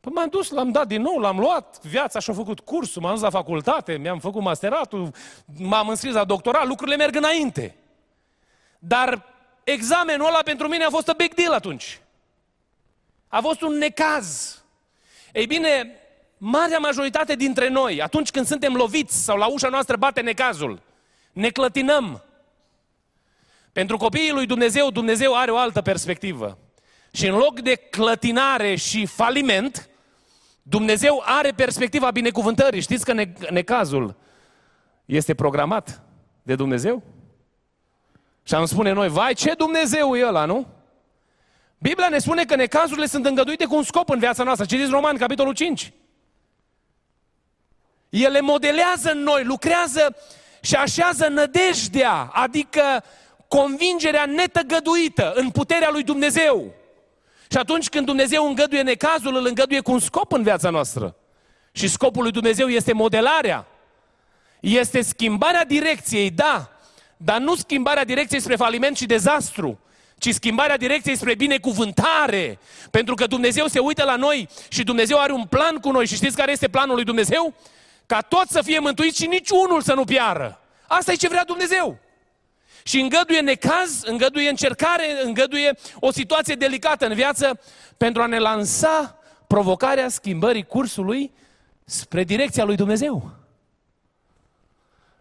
Păi 0.00 0.12
m-am 0.12 0.28
dus, 0.28 0.50
l-am 0.50 0.70
dat 0.70 0.86
din 0.86 1.02
nou, 1.02 1.18
l-am 1.18 1.38
luat, 1.38 1.80
viața 1.82 2.18
și-a 2.18 2.32
făcut 2.32 2.60
cursul, 2.60 3.02
m-am 3.02 3.12
dus 3.12 3.22
la 3.22 3.30
facultate, 3.30 3.96
mi-am 3.96 4.18
făcut 4.18 4.42
masteratul, 4.42 5.10
m-am 5.58 5.88
înscris 5.88 6.12
la 6.12 6.24
doctorat, 6.24 6.66
lucrurile 6.66 6.96
merg 6.96 7.16
înainte. 7.16 7.76
Dar 8.78 9.24
examenul 9.64 10.26
ăla 10.26 10.40
pentru 10.44 10.68
mine 10.68 10.84
a 10.84 10.90
fost 10.90 11.08
un 11.08 11.14
big 11.16 11.34
deal 11.34 11.52
atunci. 11.52 12.00
A 13.28 13.40
fost 13.40 13.60
un 13.60 13.78
necaz. 13.78 14.58
Ei 15.32 15.46
bine, 15.46 16.00
marea 16.38 16.78
majoritate 16.78 17.34
dintre 17.34 17.68
noi, 17.68 18.02
atunci 18.02 18.30
când 18.30 18.46
suntem 18.46 18.74
loviți 18.74 19.24
sau 19.24 19.36
la 19.36 19.46
ușa 19.46 19.68
noastră 19.68 19.96
bate 19.96 20.20
necazul, 20.20 20.82
ne 21.32 21.48
clătinăm. 21.48 22.24
Pentru 23.72 23.96
copiii 23.96 24.32
lui 24.32 24.46
Dumnezeu, 24.46 24.90
Dumnezeu 24.90 25.36
are 25.36 25.50
o 25.50 25.56
altă 25.56 25.82
perspectivă. 25.82 26.58
Și 27.12 27.26
în 27.26 27.36
loc 27.36 27.60
de 27.60 27.74
clătinare 27.74 28.74
și 28.74 29.06
faliment, 29.06 29.89
Dumnezeu 30.70 31.22
are 31.24 31.50
perspectiva 31.50 32.10
binecuvântării. 32.10 32.80
Știți 32.80 33.04
că 33.04 33.24
necazul 33.50 34.16
este 35.04 35.34
programat 35.34 36.02
de 36.42 36.54
Dumnezeu? 36.54 37.02
Și 38.42 38.54
am 38.54 38.64
spune 38.64 38.92
noi, 38.92 39.08
vai, 39.08 39.34
ce 39.34 39.52
Dumnezeu 39.52 40.16
e 40.16 40.26
ăla, 40.26 40.44
nu? 40.44 40.66
Biblia 41.78 42.08
ne 42.08 42.18
spune 42.18 42.44
că 42.44 42.54
necazurile 42.54 43.06
sunt 43.06 43.26
îngăduite 43.26 43.64
cu 43.64 43.76
un 43.76 43.82
scop 43.82 44.08
în 44.08 44.18
viața 44.18 44.42
noastră. 44.42 44.66
Citiți 44.66 44.90
Roman, 44.90 45.16
capitolul 45.16 45.54
5. 45.54 45.92
Ele 48.08 48.40
modelează 48.40 49.10
în 49.10 49.18
noi, 49.18 49.44
lucrează 49.44 50.16
și 50.60 50.74
așează 50.74 51.28
nădejdea, 51.28 52.30
adică 52.32 53.04
convingerea 53.48 54.26
netăgăduită 54.26 55.32
în 55.34 55.50
puterea 55.50 55.90
lui 55.90 56.02
Dumnezeu. 56.02 56.74
Și 57.50 57.56
atunci 57.56 57.88
când 57.88 58.06
Dumnezeu 58.06 58.46
îngăduie 58.46 58.82
necazul, 58.82 59.36
îl 59.36 59.46
îngăduie 59.46 59.80
cu 59.80 59.92
un 59.92 59.98
scop 59.98 60.32
în 60.32 60.42
viața 60.42 60.70
noastră. 60.70 61.16
Și 61.72 61.88
scopul 61.88 62.22
lui 62.22 62.32
Dumnezeu 62.32 62.68
este 62.68 62.92
modelarea. 62.92 63.66
Este 64.60 65.00
schimbarea 65.00 65.64
direcției, 65.64 66.30
da, 66.30 66.70
dar 67.16 67.38
nu 67.38 67.54
schimbarea 67.54 68.04
direcției 68.04 68.40
spre 68.40 68.56
faliment 68.56 68.96
și 68.96 69.06
dezastru, 69.06 69.78
ci 70.18 70.34
schimbarea 70.34 70.76
direcției 70.76 71.16
spre 71.16 71.34
binecuvântare. 71.34 72.58
Pentru 72.90 73.14
că 73.14 73.26
Dumnezeu 73.26 73.66
se 73.66 73.78
uită 73.78 74.04
la 74.04 74.16
noi 74.16 74.48
și 74.68 74.82
Dumnezeu 74.82 75.18
are 75.18 75.32
un 75.32 75.44
plan 75.44 75.76
cu 75.76 75.90
noi. 75.90 76.06
Și 76.06 76.14
știți 76.14 76.36
care 76.36 76.52
este 76.52 76.68
planul 76.68 76.94
lui 76.94 77.04
Dumnezeu? 77.04 77.54
Ca 78.06 78.20
toți 78.20 78.52
să 78.52 78.62
fie 78.62 78.78
mântuiți 78.78 79.22
și 79.22 79.26
niciunul 79.26 79.82
să 79.82 79.94
nu 79.94 80.04
piară. 80.04 80.60
Asta 80.86 81.12
e 81.12 81.14
ce 81.14 81.28
vrea 81.28 81.44
Dumnezeu. 81.44 81.98
Și 82.90 83.00
îngăduie 83.00 83.40
necaz, 83.40 84.02
îngăduie 84.02 84.48
încercare, 84.48 85.04
îngăduie 85.24 85.78
o 86.00 86.10
situație 86.10 86.54
delicată 86.54 87.06
în 87.06 87.14
viață 87.14 87.60
pentru 87.96 88.22
a 88.22 88.26
ne 88.26 88.38
lansa 88.38 89.18
provocarea 89.46 90.08
schimbării 90.08 90.64
cursului 90.64 91.32
spre 91.84 92.24
direcția 92.24 92.64
lui 92.64 92.76
Dumnezeu. 92.76 93.30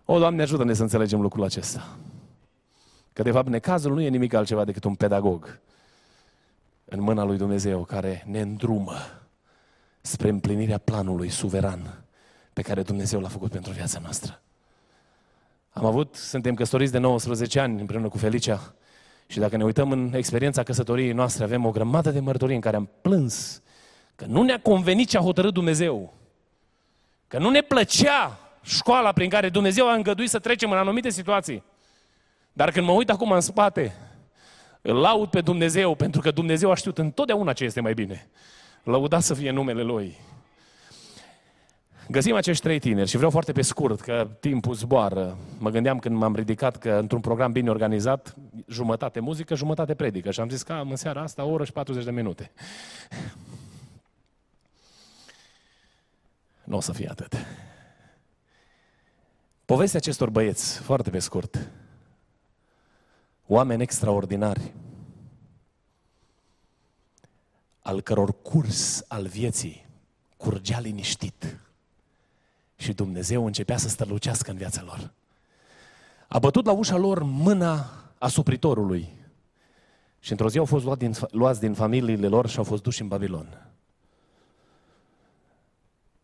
O, 0.06 0.20
Doamne, 0.20 0.42
ajută-ne 0.42 0.74
să 0.74 0.82
înțelegem 0.82 1.22
lucrul 1.22 1.44
acesta. 1.44 1.98
Că, 3.14 3.24
de 3.24 3.32
fapt, 3.32 3.48
necazul 3.48 3.94
nu 3.94 4.02
e 4.02 4.10
nimic 4.10 4.34
altceva 4.34 4.66
decât 4.66 4.84
un 4.84 4.96
pedagog 4.96 5.60
în 6.86 7.02
mâna 7.02 7.24
lui 7.24 7.38
Dumnezeu 7.38 7.84
care 7.84 8.24
ne 8.28 8.42
îndrumă 8.42 8.96
spre 10.02 10.30
împlinirea 10.30 10.78
planului 10.78 11.30
suveran 11.30 12.04
pe 12.54 12.62
care 12.62 12.82
Dumnezeu 12.82 13.20
l-a 13.20 13.28
făcut 13.28 13.52
pentru 13.52 13.72
viața 13.72 14.00
noastră. 14.00 14.42
Am 15.80 15.86
avut, 15.86 16.16
suntem 16.16 16.54
căsătoriți 16.54 16.92
de 16.92 16.98
19 16.98 17.60
ani 17.60 17.80
împreună 17.80 18.08
cu 18.08 18.18
Felicia 18.18 18.74
și 19.28 19.40
dacă 19.40 19.58
ne 19.58 19.64
uităm 19.64 19.92
în 19.92 20.14
experiența 20.14 20.64
căsătoriei 20.64 21.12
noastre, 21.12 21.44
avem 21.44 21.66
o 21.66 21.72
grămadă 21.72 22.12
de 22.12 22.20
mărturii 22.20 22.56
în 22.56 22.62
care 22.62 22.76
am 22.76 22.90
plâns 23.02 23.62
că 24.16 24.26
nu 24.26 24.44
ne-a 24.44 24.60
convenit 24.60 25.10
ce 25.10 25.18
a 25.18 25.22
hotărât 25.22 25.54
Dumnezeu. 25.54 26.14
Că 27.28 27.38
nu 27.38 27.50
ne 27.50 27.62
plăcea 27.62 28.40
școala 28.62 29.12
prin 29.12 29.30
care 29.30 29.50
Dumnezeu 29.50 29.90
a 29.90 29.94
îngăduit 29.94 30.30
să 30.30 30.40
trecem 30.40 30.72
în 30.72 30.78
anumite 30.78 31.10
situații. 31.10 31.64
Dar 32.54 32.72
când 32.72 32.86
mă 32.86 32.92
uit 32.92 33.10
acum 33.10 33.32
în 33.32 33.42
spate, 33.42 33.96
îl 34.82 34.96
laud 34.96 35.30
pe 35.30 35.42
Dumnezeu, 35.42 35.96
pentru 35.96 36.22
că 36.22 36.32
Dumnezeu 36.32 36.72
a 36.72 36.76
știut 36.76 36.98
întotdeauna 36.98 37.54
ce 37.54 37.64
este 37.64 37.82
mai 37.82 37.94
bine. 37.94 38.30
Lăudat 38.84 39.22
să 39.22 39.34
fie 39.34 39.52
numele 39.52 39.82
Lui. 39.82 40.18
Găsim 42.12 42.36
acești 42.36 42.64
trei 42.64 42.80
tineri 42.80 43.10
și 43.10 43.16
vreau 43.16 43.32
foarte 43.32 43.52
pe 43.52 43.62
scurt, 43.62 44.02
că 44.02 44.30
timpul 44.40 44.74
zboară. 44.74 45.38
Mă 45.58 45.70
gândeam 45.70 46.00
când 46.00 46.16
m-am 46.16 46.36
ridicat 46.36 46.78
că 46.78 46.92
într-un 46.92 47.22
program 47.22 47.52
bine 47.52 47.70
organizat, 47.70 48.36
jumătate 48.68 49.20
muzică, 49.20 49.56
jumătate 49.56 49.96
predică. 49.96 50.32
Și 50.32 50.40
am 50.40 50.50
zis 50.50 50.64
că 50.64 50.74
am 50.74 50.90
în 50.90 50.96
seara 50.96 51.22
asta 51.22 51.44
o 51.44 51.50
oră 51.50 51.64
și 51.64 51.72
40 51.72 52.04
de 52.04 52.12
minute. 52.12 52.52
Nu 56.64 56.76
o 56.76 56.80
să 56.80 56.92
fie 56.92 57.10
atât. 57.10 57.46
Povestea 59.66 60.00
acestor 60.00 60.30
băieți, 60.30 60.80
foarte 60.80 61.10
pe 61.10 61.20
scurt. 61.20 61.70
Oameni 63.48 63.82
extraordinari, 63.82 64.74
al 67.82 68.02
căror 68.02 68.42
curs 68.42 69.04
al 69.08 69.26
vieții 69.26 69.86
curgea 70.38 70.80
liniștit 70.80 71.60
și 72.80 72.94
Dumnezeu 72.94 73.46
începea 73.46 73.78
să 73.78 73.90
strălucească 73.90 74.52
în 74.52 74.58
viața 74.58 74.82
lor. 74.86 75.12
A 76.28 76.40
bătut 76.40 76.66
la 76.66 76.72
ușa 76.72 76.98
lor 76.98 77.24
mâna 77.24 77.90
asupritorului 78.18 79.10
și 80.20 80.32
într-o 80.32 80.50
zi 80.50 80.58
au 80.58 80.66
fost 80.66 80.84
luați 80.86 81.00
din, 81.00 81.14
luați 81.32 81.60
din 81.60 81.74
familiile 81.74 82.28
lor 82.28 82.50
și 82.50 82.58
au 82.58 82.64
fost 82.64 82.84
duși 82.84 83.02
în 83.02 83.08
Babilon. 83.08 83.72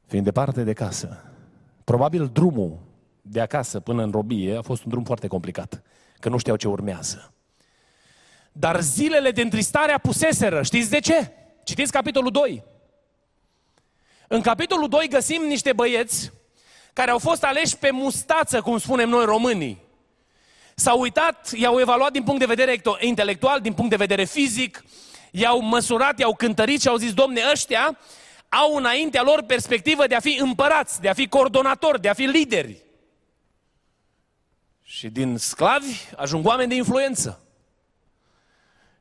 Fiind 0.06 0.26
departe 0.26 0.64
de 0.64 0.74
casă, 0.74 1.24
probabil 1.84 2.28
drumul 2.28 2.78
de 3.22 3.42
acasă 3.42 3.80
până 3.80 4.04
în 4.04 4.12
robie 4.12 4.56
a 4.56 4.62
fost 4.62 4.84
un 4.84 4.90
drum 4.90 5.04
foarte 5.04 5.28
complicat, 5.28 5.82
că 6.20 6.30
nu 6.30 6.38
știau 6.38 6.56
ce 6.56 6.68
urmează. 6.68 7.34
Dar 8.52 8.82
zilele 8.82 9.32
de 9.32 9.42
întristare 9.42 9.92
apuseseră. 9.92 10.64
Știți 10.64 10.90
de 10.90 11.00
ce? 11.00 11.32
Citiți 11.64 11.92
capitolul 11.92 12.32
2. 12.32 12.64
În 14.28 14.42
capitolul 14.42 14.90
2 14.90 15.08
găsim 15.08 15.42
niște 15.42 15.74
băieți 15.74 16.32
care 16.96 17.12
au 17.12 17.20
fost 17.20 17.44
aleși 17.44 17.78
pe 17.78 17.92
mustață, 17.92 18.62
cum 18.62 18.78
spunem 18.78 19.10
noi 19.10 19.26
românii. 19.26 19.82
S-au 20.76 21.00
uitat, 21.00 21.52
i-au 21.56 21.80
evaluat 21.80 22.12
din 22.12 22.24
punct 22.24 22.40
de 22.40 22.46
vedere 22.46 22.82
intelectual, 23.00 23.60
din 23.60 23.74
punct 23.74 23.90
de 23.90 23.96
vedere 23.96 24.24
fizic, 24.24 24.84
i-au 25.32 25.62
măsurat, 25.62 26.20
i-au 26.20 26.36
cântărit 26.36 26.82
și 26.82 26.88
au 26.88 26.96
zis, 26.96 27.14
domne, 27.14 27.42
ăștia 27.52 27.98
au 28.50 28.76
înaintea 28.76 29.24
lor 29.24 29.44
perspectivă 29.44 30.08
de 30.08 30.16
a 30.16 30.20
fi 30.20 30.38
împărați, 30.42 31.02
de 31.02 31.10
a 31.10 31.14
fi 31.14 31.28
coordonatori, 31.28 32.02
de 32.02 32.10
a 32.10 32.14
fi 32.14 32.24
lideri. 32.24 32.82
Și 34.84 35.10
din 35.10 35.38
sclavi 35.38 36.00
ajung 36.16 36.46
oameni 36.46 36.70
de 36.70 36.76
influență. 36.76 37.40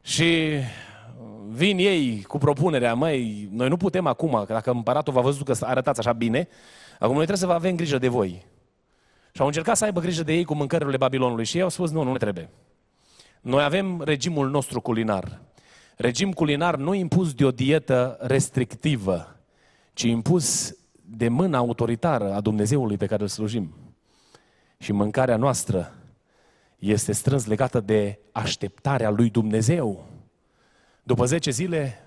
Și 0.03 0.59
vin 1.49 1.79
ei 1.79 2.23
cu 2.23 2.39
propunerea, 2.39 2.95
măi, 2.95 3.49
noi 3.51 3.69
nu 3.69 3.77
putem 3.77 4.07
acum, 4.07 4.45
dacă 4.49 4.71
împăratul 4.71 5.13
v-a 5.13 5.21
văzut 5.21 5.47
că 5.47 5.57
arătați 5.61 5.99
așa 5.99 6.13
bine, 6.13 6.49
Acum 6.99 7.15
noi 7.15 7.27
trebuie 7.27 7.49
să 7.49 7.55
avem 7.55 7.77
grijă 7.77 7.99
de 7.99 8.09
voi. 8.09 8.47
Și 9.33 9.41
au 9.41 9.47
încercat 9.47 9.77
să 9.77 9.85
aibă 9.85 10.01
grijă 10.01 10.23
de 10.23 10.33
ei 10.33 10.45
cu 10.45 10.55
mâncărurile 10.55 10.97
Babilonului 10.97 11.45
și 11.45 11.57
ei 11.57 11.63
au 11.63 11.69
spus, 11.69 11.91
nu, 11.91 12.03
nu 12.03 12.13
ne 12.13 12.19
trebuie. 12.19 12.51
Noi 13.41 13.63
avem 13.63 14.03
regimul 14.03 14.51
nostru 14.51 14.81
culinar. 14.81 15.41
Regim 15.97 16.33
culinar 16.33 16.77
nu 16.77 16.95
impus 16.95 17.35
de 17.35 17.45
o 17.45 17.51
dietă 17.51 18.17
restrictivă, 18.21 19.37
ci 19.93 20.03
impus 20.03 20.77
de 21.03 21.29
mâna 21.29 21.59
autoritară 21.59 22.33
a 22.33 22.41
Dumnezeului 22.41 22.97
pe 22.97 23.07
care 23.07 23.23
îl 23.23 23.29
slujim. 23.29 23.75
Și 24.79 24.93
mâncarea 24.93 25.37
noastră 25.37 25.95
este 26.79 27.13
strâns 27.13 27.47
legată 27.47 27.81
de 27.81 28.19
așteptarea 28.33 29.11
lui 29.11 29.31
Dumnezeu. 29.31 30.05
După 31.03 31.25
10 31.25 31.51
zile, 31.51 32.05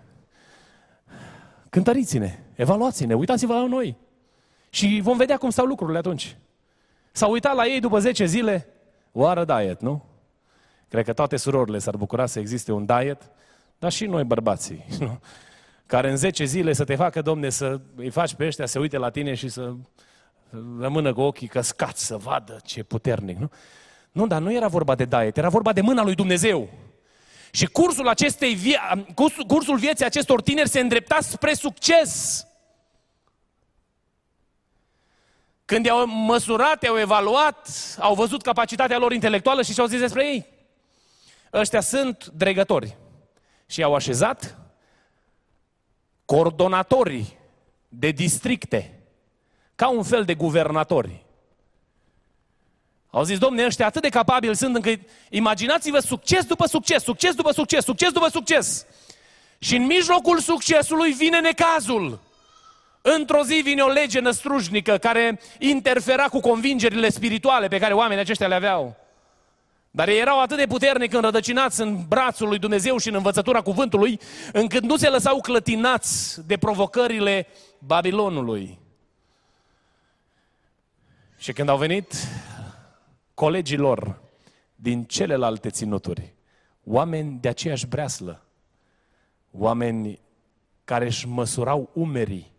cântăriți-ne, 1.70 2.40
evaluați-ne, 2.56 3.14
uitați-vă 3.14 3.54
la 3.54 3.66
noi. 3.66 3.98
Și 4.78 5.00
vom 5.04 5.18
vedea 5.18 5.38
cum 5.38 5.50
stau 5.50 5.66
lucrurile 5.66 5.98
atunci. 5.98 6.38
S-au 7.12 7.32
uitat 7.32 7.56
la 7.56 7.66
ei 7.66 7.80
după 7.80 8.00
10 8.00 8.26
zile, 8.26 8.68
oară 9.12 9.46
diet, 9.46 9.82
nu? 9.82 10.04
Cred 10.90 11.06
că 11.06 11.14
toate 11.14 11.38
surorile 11.38 11.80
s-ar 11.80 11.96
bucura 11.96 12.26
să 12.26 12.40
existe 12.40 12.72
un 12.72 12.86
diet, 12.86 13.32
dar 13.80 13.92
și 13.92 14.06
noi 14.06 14.24
bărbații. 14.24 14.86
Nu? 15.00 15.20
care 15.86 16.10
în 16.10 16.16
10 16.18 16.44
zile 16.44 16.74
să 16.74 16.84
te 16.84 16.96
facă, 16.96 17.22
domne, 17.22 17.50
să 17.50 17.80
îi 17.96 18.10
faci 18.10 18.34
pe 18.34 18.46
ăștia 18.46 18.66
să 18.66 18.80
uite 18.80 18.98
la 18.98 19.10
tine 19.10 19.34
și 19.34 19.50
să 19.50 19.74
rămână 20.80 21.14
cu 21.14 21.22
ochii 21.22 21.48
căscați 21.48 22.06
să 22.06 22.18
vadă 22.18 22.60
ce 22.64 22.84
puternic, 22.84 23.38
nu? 23.38 23.52
Nu, 24.12 24.28
dar 24.28 24.42
nu 24.42 24.54
era 24.54 24.68
vorba 24.68 24.96
de 24.96 25.06
diet, 25.06 25.38
era 25.38 25.50
vorba 25.50 25.74
de 25.74 25.82
mâna 25.82 26.04
lui 26.04 26.16
Dumnezeu. 26.16 26.70
Și 27.52 27.66
cursul, 27.66 28.08
acestei 28.08 28.54
vie- 28.54 29.06
cursul, 29.16 29.44
cursul 29.44 29.78
vieții 29.78 30.06
acestor 30.06 30.42
tineri 30.42 30.70
se 30.70 30.80
îndrepta 30.80 31.18
spre 31.22 31.54
succes. 31.54 32.46
Când 35.68 35.86
i-au 35.86 36.06
măsurat, 36.06 36.84
i-au 36.84 37.00
evaluat, 37.00 37.70
au 38.00 38.16
văzut 38.16 38.42
capacitatea 38.42 38.98
lor 38.98 39.12
intelectuală 39.12 39.62
și 39.62 39.74
și-au 39.74 39.86
zis 39.86 40.00
despre 40.00 40.26
ei. 40.26 40.46
Ăștia 41.54 41.82
sunt 41.82 42.26
dregători. 42.26 42.98
Și 43.66 43.80
i-au 43.80 43.96
așezat 43.96 44.58
coordonatorii 46.26 47.38
de 47.90 48.10
districte, 48.10 49.00
ca 49.76 49.90
un 49.90 50.04
fel 50.04 50.24
de 50.24 50.36
guvernatori. 50.36 51.26
Au 53.10 53.24
zis, 53.24 53.38
domne, 53.38 53.66
ăștia 53.66 53.86
atât 53.86 54.02
de 54.02 54.10
capabili 54.10 54.56
sunt 54.56 54.76
încât 54.76 55.00
imaginați-vă 55.30 56.00
succes 56.00 56.46
după 56.46 56.66
succes, 56.68 57.04
succes 57.04 57.36
după 57.36 57.52
succes, 57.52 57.84
succes 57.84 58.12
după 58.12 58.28
succes. 58.30 58.86
Și 59.60 59.76
în 59.76 59.86
mijlocul 59.86 60.40
succesului 60.40 61.12
vine 61.12 61.40
necazul. 61.40 62.20
Într-o 63.16 63.44
zi 63.44 63.62
vine 63.64 63.82
o 63.82 63.88
lege 63.88 64.20
năstrușnică 64.20 64.98
care 64.98 65.40
interfera 65.60 66.24
cu 66.24 66.40
convingerile 66.40 67.10
spirituale 67.10 67.68
pe 67.68 67.80
care 67.80 67.94
oamenii 67.94 68.24
aceștia 68.24 68.48
le 68.48 68.56
aveau. 68.56 68.96
Dar 69.92 70.08
ei 70.08 70.20
erau 70.20 70.42
atât 70.42 70.58
de 70.58 70.68
puternic 70.68 71.14
înrădăcinați 71.14 71.82
în 71.82 72.06
brațul 72.08 72.48
lui 72.48 72.60
Dumnezeu 72.60 72.98
și 72.98 73.08
în 73.08 73.16
învățătura 73.16 73.62
cuvântului, 73.62 74.20
încât 74.54 74.84
nu 74.84 74.98
se 74.98 75.10
lăsau 75.10 75.42
clătinați 75.42 76.48
de 76.48 76.58
provocările 76.58 77.48
Babilonului. 77.80 78.80
Și 81.38 81.54
când 81.54 81.70
au 81.70 81.78
venit 81.78 82.14
colegii 83.34 83.78
lor 83.78 84.22
din 84.76 85.04
celelalte 85.04 85.70
ținuturi, 85.70 86.34
oameni 86.84 87.38
de 87.42 87.48
aceeași 87.48 87.88
breaslă, 87.88 88.46
oameni 89.52 90.20
care 90.84 91.06
își 91.06 91.28
măsurau 91.28 91.90
umerii, 91.94 92.56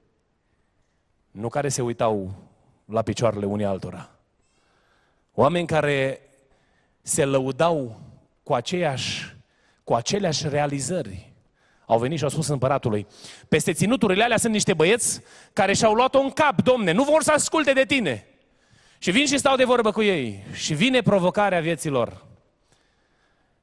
nu 1.30 1.48
care 1.48 1.68
se 1.68 1.82
uitau 1.82 2.34
la 2.84 3.02
picioarele 3.02 3.46
unii 3.46 3.64
altora. 3.64 4.10
Oameni 5.34 5.66
care 5.66 6.20
se 7.02 7.24
lăudau 7.24 8.00
cu, 8.42 8.54
aceeași, 8.54 9.36
cu 9.84 9.94
aceleași 9.94 10.48
realizări. 10.48 11.32
Au 11.86 11.98
venit 11.98 12.18
și 12.18 12.24
au 12.24 12.30
spus 12.30 12.48
împăratului, 12.48 13.06
peste 13.48 13.72
ținuturile 13.72 14.24
alea 14.24 14.36
sunt 14.36 14.52
niște 14.52 14.74
băieți 14.74 15.20
care 15.52 15.72
și-au 15.72 15.94
luat-o 15.94 16.18
în 16.18 16.30
cap, 16.30 16.62
domne, 16.62 16.92
nu 16.92 17.04
vor 17.04 17.22
să 17.22 17.32
asculte 17.32 17.72
de 17.72 17.84
tine. 17.84 18.26
Și 18.98 19.10
vin 19.10 19.26
și 19.26 19.38
stau 19.38 19.56
de 19.56 19.64
vorbă 19.64 19.90
cu 19.90 20.02
ei. 20.02 20.44
Și 20.52 20.74
vine 20.74 21.00
provocarea 21.00 21.60
vieților. 21.60 22.24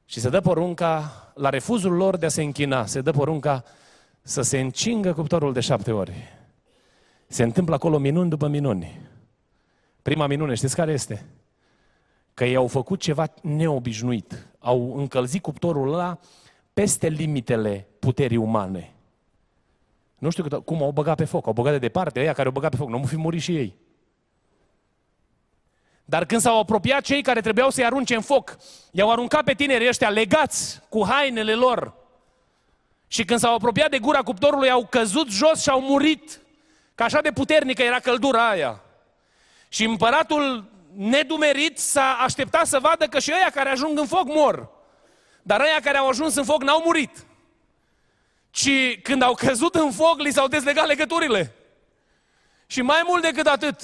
Și 0.04 0.20
se 0.20 0.28
dă 0.28 0.40
porunca, 0.40 1.12
la 1.34 1.48
refuzul 1.48 1.92
lor 1.92 2.16
de 2.16 2.26
a 2.26 2.28
se 2.28 2.42
închina, 2.42 2.86
se 2.86 3.00
dă 3.00 3.10
porunca 3.10 3.64
să 4.22 4.42
se 4.42 4.60
încingă 4.60 5.12
cuptorul 5.12 5.52
de 5.52 5.60
șapte 5.60 5.92
ori. 5.92 6.35
Se 7.26 7.42
întâmplă 7.42 7.74
acolo 7.74 7.98
minuni 7.98 8.30
după 8.30 8.46
minuni. 8.46 9.00
Prima 10.02 10.26
minune, 10.26 10.54
știți 10.54 10.76
care 10.76 10.92
este? 10.92 11.26
Că 12.34 12.44
ei 12.44 12.56
au 12.56 12.66
făcut 12.66 13.00
ceva 13.00 13.26
neobișnuit. 13.42 14.46
Au 14.58 14.96
încălzit 14.96 15.42
cuptorul 15.42 15.92
ăla 15.92 16.18
peste 16.72 17.08
limitele 17.08 17.86
puterii 17.98 18.36
umane. 18.36 18.94
Nu 20.18 20.30
știu 20.30 20.62
cum 20.62 20.82
au 20.82 20.90
băgat 20.90 21.16
pe 21.16 21.24
foc. 21.24 21.46
Au 21.46 21.52
băgat 21.52 21.72
de 21.72 21.78
departe, 21.78 22.20
ăia 22.20 22.32
care 22.32 22.46
au 22.46 22.52
băgat 22.52 22.70
pe 22.70 22.76
foc. 22.76 22.88
Nu 22.88 22.96
au 22.96 23.04
fi 23.04 23.16
murit 23.16 23.40
și 23.40 23.56
ei. 23.56 23.76
Dar 26.04 26.26
când 26.26 26.40
s-au 26.40 26.58
apropiat 26.58 27.00
cei 27.00 27.22
care 27.22 27.40
trebuiau 27.40 27.70
să-i 27.70 27.84
arunce 27.84 28.14
în 28.14 28.20
foc, 28.20 28.56
i-au 28.90 29.10
aruncat 29.10 29.44
pe 29.44 29.52
tinerii 29.52 29.88
ăștia 29.88 30.08
legați 30.08 30.82
cu 30.88 31.04
hainele 31.04 31.54
lor. 31.54 31.94
Și 33.06 33.24
când 33.24 33.40
s-au 33.40 33.54
apropiat 33.54 33.90
de 33.90 33.98
gura 33.98 34.22
cuptorului, 34.22 34.70
au 34.70 34.86
căzut 34.86 35.30
jos 35.30 35.62
și 35.62 35.68
au 35.68 35.80
murit. 35.80 36.40
Că 36.96 37.02
așa 37.02 37.20
de 37.20 37.32
puternică 37.32 37.82
era 37.82 38.00
căldura 38.00 38.48
aia. 38.48 38.80
Și 39.68 39.84
împăratul 39.84 40.64
nedumerit 40.94 41.78
s-a 41.78 42.16
așteptat 42.20 42.66
să 42.66 42.78
vadă 42.78 43.06
că 43.06 43.18
și 43.18 43.32
ăia 43.32 43.50
care 43.50 43.68
ajung 43.68 43.98
în 43.98 44.06
foc 44.06 44.24
mor. 44.24 44.68
Dar 45.42 45.60
ăia 45.60 45.80
care 45.82 45.98
au 45.98 46.08
ajuns 46.08 46.34
în 46.34 46.44
foc 46.44 46.62
n-au 46.62 46.82
murit. 46.84 47.26
Ci 48.50 49.00
când 49.02 49.22
au 49.22 49.34
căzut 49.34 49.74
în 49.74 49.92
foc, 49.92 50.18
li 50.18 50.32
s-au 50.32 50.48
dezlegat 50.48 50.86
legăturile. 50.86 51.54
Și 52.66 52.82
mai 52.82 53.02
mult 53.06 53.22
decât 53.22 53.46
atât, 53.46 53.80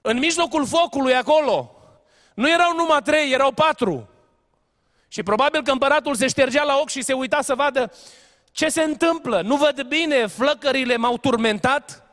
în 0.00 0.18
mijlocul 0.18 0.66
focului 0.66 1.14
acolo, 1.14 1.76
nu 2.34 2.50
erau 2.50 2.74
numai 2.74 3.02
trei, 3.02 3.32
erau 3.32 3.52
patru. 3.52 4.08
Și 5.08 5.22
probabil 5.22 5.62
că 5.62 5.70
împăratul 5.70 6.14
se 6.14 6.28
ștergea 6.28 6.62
la 6.62 6.76
ochi 6.76 6.88
și 6.88 7.02
se 7.02 7.12
uita 7.12 7.42
să 7.42 7.54
vadă 7.54 7.92
ce 8.52 8.68
se 8.68 8.82
întâmplă. 8.82 9.40
Nu 9.40 9.56
văd 9.56 9.82
bine, 9.82 10.26
flăcările 10.26 10.96
m-au 10.96 11.18
turmentat. 11.18 12.07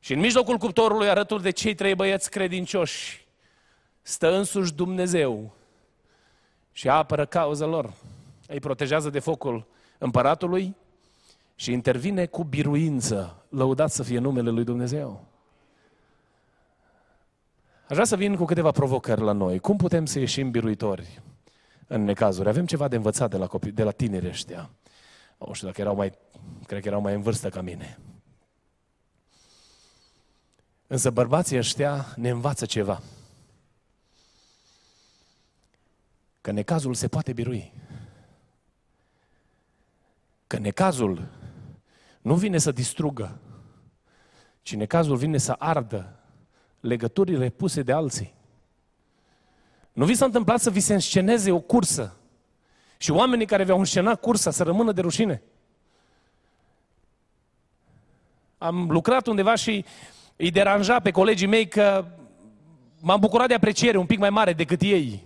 Și 0.00 0.12
în 0.12 0.20
mijlocul 0.20 0.56
cuptorului, 0.56 1.08
arături 1.08 1.42
de 1.42 1.50
cei 1.50 1.74
trei 1.74 1.94
băieți 1.94 2.30
credincioși, 2.30 3.26
stă 4.02 4.36
însuși 4.36 4.74
Dumnezeu 4.74 5.52
și 6.72 6.88
apără 6.88 7.26
cauza 7.26 7.66
lor. 7.66 7.92
Îi 8.46 8.60
protejează 8.60 9.10
de 9.10 9.18
focul 9.18 9.66
împăratului 9.98 10.76
și 11.54 11.72
intervine 11.72 12.26
cu 12.26 12.44
biruință. 12.44 13.44
Lăudat 13.48 13.90
să 13.90 14.02
fie 14.02 14.18
numele 14.18 14.50
lui 14.50 14.64
Dumnezeu. 14.64 15.24
Aș 17.82 17.96
vrea 17.96 18.04
să 18.04 18.16
vin 18.16 18.36
cu 18.36 18.44
câteva 18.44 18.70
provocări 18.70 19.20
la 19.20 19.32
noi. 19.32 19.58
Cum 19.58 19.76
putem 19.76 20.06
să 20.06 20.18
ieșim 20.18 20.50
biruitori 20.50 21.22
în 21.86 22.04
necazuri? 22.04 22.48
Avem 22.48 22.66
ceva 22.66 22.88
de 22.88 22.96
învățat 22.96 23.30
de 23.30 23.36
la, 23.36 23.46
copii, 23.46 23.70
de 23.70 23.82
la 23.82 23.90
tineri 23.90 24.28
ăștia. 24.28 24.70
Nu 25.38 25.52
știu 25.52 25.66
dacă 25.66 25.80
erau 25.80 25.94
mai, 25.94 26.12
cred 26.66 26.82
că 26.82 26.88
erau 26.88 27.00
mai 27.00 27.14
în 27.14 27.20
vârstă 27.20 27.48
ca 27.48 27.60
mine. 27.60 27.98
Însă 30.92 31.10
bărbații 31.10 31.56
ăștia 31.56 32.06
ne 32.16 32.28
învață 32.28 32.66
ceva. 32.66 33.02
Că 36.40 36.50
necazul 36.50 36.94
se 36.94 37.08
poate 37.08 37.32
birui. 37.32 37.72
Că 40.46 40.58
necazul 40.58 41.28
nu 42.20 42.34
vine 42.34 42.58
să 42.58 42.72
distrugă, 42.72 43.38
ci 44.62 44.74
necazul 44.74 45.16
vine 45.16 45.38
să 45.38 45.54
ardă 45.58 46.18
legăturile 46.80 47.48
puse 47.48 47.82
de 47.82 47.92
alții. 47.92 48.34
Nu 49.92 50.04
vi 50.04 50.14
s-a 50.14 50.24
întâmplat 50.24 50.60
să 50.60 50.70
vi 50.70 50.80
se 50.80 50.94
însceneze 50.94 51.52
o 51.52 51.60
cursă 51.60 52.16
și 52.96 53.10
oamenii 53.10 53.46
care 53.46 53.64
vi-au 53.64 53.78
înscenat 53.78 54.20
cursa 54.20 54.50
să 54.50 54.62
rămână 54.62 54.92
de 54.92 55.00
rușine? 55.00 55.42
Am 58.58 58.90
lucrat 58.90 59.26
undeva 59.26 59.54
și 59.54 59.84
îi 60.40 60.50
deranja 60.50 61.00
pe 61.00 61.10
colegii 61.10 61.46
mei 61.46 61.68
că 61.68 62.04
m-am 63.00 63.20
bucurat 63.20 63.48
de 63.48 63.54
apreciere 63.54 63.98
un 63.98 64.06
pic 64.06 64.18
mai 64.18 64.30
mare 64.30 64.52
decât 64.52 64.80
ei. 64.80 65.22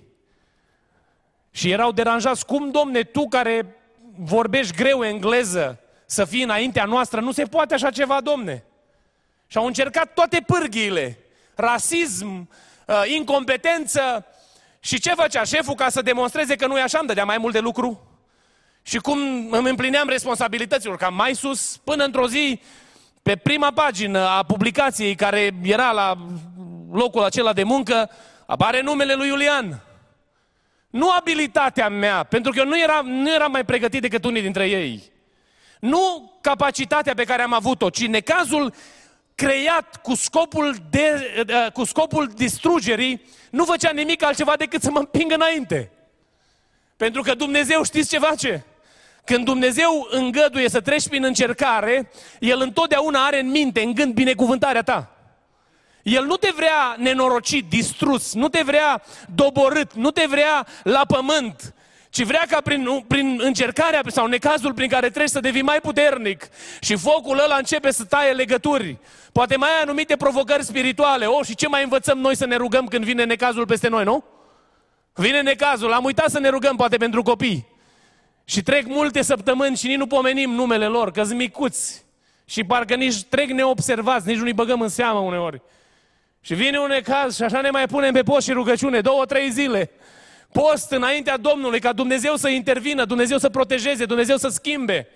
Și 1.51 1.71
erau 1.71 1.93
deranjați, 1.93 2.47
cum 2.47 2.71
domne, 2.71 3.03
tu 3.03 3.29
care 3.29 3.77
vorbești 4.19 4.77
greu 4.77 5.05
engleză, 5.05 5.81
să 6.07 6.25
fii 6.25 6.43
înaintea 6.43 6.85
noastră, 6.85 7.21
nu 7.21 7.33
se 7.33 7.45
poate 7.45 7.75
așa 7.75 7.91
ceva, 7.91 8.21
domne. 8.21 8.65
Și 9.47 9.57
au 9.57 9.67
încercat 9.67 10.15
toate 10.15 10.45
pârghiile 10.47 11.19
rasism, 11.55 12.49
uh, 12.87 13.03
incompetență. 13.17 14.27
Și 14.81 15.01
ce 15.01 15.15
făcea 15.15 15.45
șeful 15.45 15.75
ca 15.75 15.89
să 15.89 16.03
demonstreze 16.03 16.57
că 16.57 16.67
nu 16.67 16.79
e 16.79 16.83
așa, 16.83 16.99
îmi 16.99 17.09
dădea 17.09 17.25
mai 17.25 17.39
mult 17.39 17.53
de 17.53 17.59
lucru? 17.59 18.09
Și 18.83 18.99
cum 18.99 19.19
îmi 19.51 19.69
împlineam 19.69 20.09
responsabilităților, 20.09 20.97
cam 20.97 21.15
mai 21.15 21.35
sus, 21.35 21.77
până 21.85 22.05
într-o 22.05 22.29
zi, 22.29 22.61
pe 23.25 23.37
prima 23.37 23.71
pagină 23.71 24.29
a 24.29 24.43
publicației 24.43 25.15
care 25.15 25.55
era 25.63 25.91
la 25.91 26.17
locul 26.93 27.23
acela 27.23 27.53
de 27.53 27.63
muncă, 27.63 28.11
apare 28.47 28.81
numele 28.81 29.15
lui 29.15 29.29
Iulian. 29.29 29.83
Nu 30.91 31.11
abilitatea 31.11 31.89
mea, 31.89 32.23
pentru 32.23 32.53
că 32.53 32.59
eu 32.59 32.67
nu 32.67 32.81
eram, 32.81 33.07
nu 33.07 33.35
eram 33.35 33.51
mai 33.51 33.65
pregătit 33.65 34.01
decât 34.01 34.25
unii 34.25 34.43
dintre 34.43 34.69
ei. 34.69 35.03
Nu 35.81 36.33
capacitatea 36.41 37.15
pe 37.15 37.25
care 37.25 37.43
am 37.43 37.53
avut-o, 37.53 37.91
ci 37.91 38.07
necazul 38.07 38.75
creat 39.35 40.01
cu 40.03 40.15
scopul, 40.15 40.77
de, 40.91 41.35
uh, 41.49 41.73
cu 41.73 41.85
scopul 41.85 42.31
distrugerii, 42.35 43.23
nu 43.51 43.65
făcea 43.65 43.91
nimic 43.91 44.23
altceva 44.23 44.57
decât 44.57 44.83
să 44.83 44.91
mă 44.91 44.99
împingă 44.99 45.35
înainte. 45.35 45.91
Pentru 46.97 47.23
că 47.23 47.35
Dumnezeu 47.35 47.85
știți 47.85 48.09
ce 48.09 48.19
face? 48.19 48.65
Când 49.25 49.45
Dumnezeu 49.45 50.07
îngăduie 50.11 50.69
să 50.69 50.81
treci 50.81 51.09
prin 51.09 51.25
încercare, 51.25 52.11
El 52.39 52.61
întotdeauna 52.61 53.25
are 53.25 53.41
în 53.41 53.51
minte, 53.51 53.83
în 53.83 53.95
gând, 53.95 54.15
binecuvântarea 54.15 54.83
ta. 54.83 55.09
El 56.03 56.25
nu 56.25 56.37
te 56.37 56.51
vrea 56.57 56.95
nenorocit, 56.99 57.69
distrus, 57.69 58.35
nu 58.35 58.49
te 58.49 58.63
vrea 58.63 59.03
doborât, 59.35 59.93
nu 59.93 60.11
te 60.11 60.25
vrea 60.29 60.67
la 60.83 61.05
pământ, 61.07 61.75
ci 62.11 62.23
vrea 62.23 62.45
ca 62.49 62.61
prin, 62.61 63.05
prin 63.07 63.41
încercarea 63.43 64.01
sau 64.07 64.27
necazul 64.27 64.75
prin 64.75 64.89
care 64.89 65.11
treci 65.11 65.29
să 65.29 65.41
devii 65.41 65.63
mai 65.63 65.81
puternic 65.81 66.49
și 66.81 66.97
focul 66.97 67.39
ăla 67.39 67.57
începe 67.57 67.91
să 67.91 68.05
taie 68.05 68.33
legături. 68.33 68.99
Poate 69.33 69.57
mai 69.57 69.69
ai 69.69 69.83
anumite 69.83 70.17
provocări 70.17 70.65
spirituale. 70.65 71.27
Oh, 71.27 71.47
și 71.47 71.55
ce 71.55 71.69
mai 71.69 71.83
învățăm 71.83 72.19
noi 72.19 72.37
să 72.37 72.47
ne 72.47 72.57
rugăm 72.57 72.87
când 72.87 73.05
vine 73.05 73.25
necazul 73.25 73.67
peste 73.67 73.89
noi, 73.89 74.05
nu? 74.05 74.25
Vine 75.15 75.41
necazul, 75.41 75.93
am 75.93 76.05
uitat 76.05 76.31
să 76.31 76.39
ne 76.39 76.49
rugăm 76.49 76.77
poate 76.77 76.97
pentru 76.97 77.23
copii. 77.23 77.74
Și 78.45 78.63
trec 78.63 78.87
multe 78.87 79.23
săptămâni 79.23 79.77
și 79.77 79.87
nici 79.87 79.97
nu 79.97 80.07
pomenim 80.07 80.51
numele 80.51 80.87
lor, 80.87 81.11
că 81.11 81.23
sunt 81.23 81.39
micuți. 81.39 82.05
Și 82.45 82.65
parcă 82.65 82.95
nici 82.95 83.23
trec 83.23 83.51
neobservați, 83.51 84.29
nici 84.29 84.39
nu-i 84.39 84.53
băgăm 84.53 84.81
în 84.81 84.89
seamă 84.89 85.19
uneori. 85.19 85.63
Și 86.41 86.55
vine 86.55 86.79
un 86.79 86.89
necaz 86.89 87.37
și 87.37 87.43
așa 87.43 87.61
ne 87.61 87.71
mai 87.71 87.87
punem 87.87 88.13
pe 88.13 88.23
post 88.23 88.47
și 88.47 88.53
rugăciune, 88.53 89.01
două, 89.01 89.25
trei 89.25 89.51
zile. 89.51 89.91
Post 90.53 90.91
înaintea 90.91 91.37
Domnului 91.37 91.81
ca 91.81 91.93
Dumnezeu 91.93 92.37
să 92.37 92.49
intervină, 92.49 93.05
Dumnezeu 93.05 93.39
să 93.39 93.49
protejeze, 93.49 94.05
Dumnezeu 94.05 94.37
să 94.37 94.49
schimbe. 94.49 95.09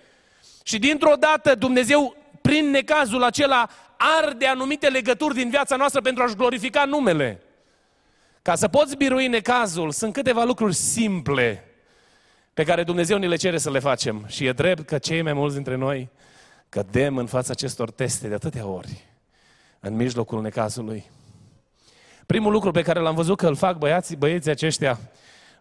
Și 0.63 0.79
dintr-o 0.79 1.15
dată 1.19 1.55
Dumnezeu, 1.55 2.17
prin 2.41 2.71
necazul 2.71 3.23
acela, 3.23 3.69
arde 4.19 4.47
anumite 4.47 4.89
legături 4.89 5.35
din 5.35 5.51
viața 5.51 5.77
noastră 5.77 6.01
pentru 6.01 6.23
a-și 6.23 6.35
glorifica 6.35 6.85
numele. 6.85 7.43
Ca 8.43 8.55
să 8.55 8.69
poți 8.69 8.97
birui 8.97 9.27
necazul, 9.27 9.91
sunt 9.91 10.13
câteva 10.13 10.45
lucruri 10.45 10.75
simple 10.75 11.68
pe 12.59 12.65
care 12.65 12.83
Dumnezeu 12.83 13.19
ni 13.19 13.27
le 13.27 13.37
cere 13.37 13.59
să 13.59 13.71
le 13.71 13.79
facem. 13.79 14.25
Și 14.27 14.47
e 14.47 14.53
drept 14.53 14.87
că 14.87 14.99
cei 14.99 15.23
mai 15.23 15.33
mulți 15.33 15.55
dintre 15.55 15.75
noi 15.75 16.11
cădem 16.69 17.17
în 17.17 17.27
fața 17.27 17.53
acestor 17.53 17.91
teste 17.91 18.29
de 18.29 18.35
atâtea 18.35 18.67
ori, 18.67 19.05
în 19.81 19.95
mijlocul 19.95 20.43
necazului. 20.43 21.11
Primul 22.27 22.53
lucru 22.53 22.71
pe 22.71 22.83
care 22.83 23.01
l-am 23.01 23.15
văzut 23.15 23.37
că 23.37 23.47
îl 23.47 23.55
fac 23.55 23.79
băiații, 23.79 24.17
băieții 24.17 24.51
aceștia, 24.51 24.99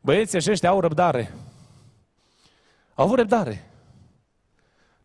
băieții 0.02 0.38
aceștia 0.38 0.70
au 0.70 0.80
răbdare. 0.80 1.34
Au 2.94 3.06
avut 3.06 3.18
răbdare. 3.18 3.72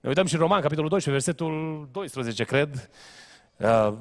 Ne 0.01 0.09
uităm 0.09 0.27
și 0.27 0.35
în 0.35 0.41
Roman, 0.41 0.61
capitolul 0.61 0.89
12, 0.89 1.25
versetul 1.25 1.89
12, 1.93 2.45
cred. 2.45 2.91
Uh, 3.57 3.93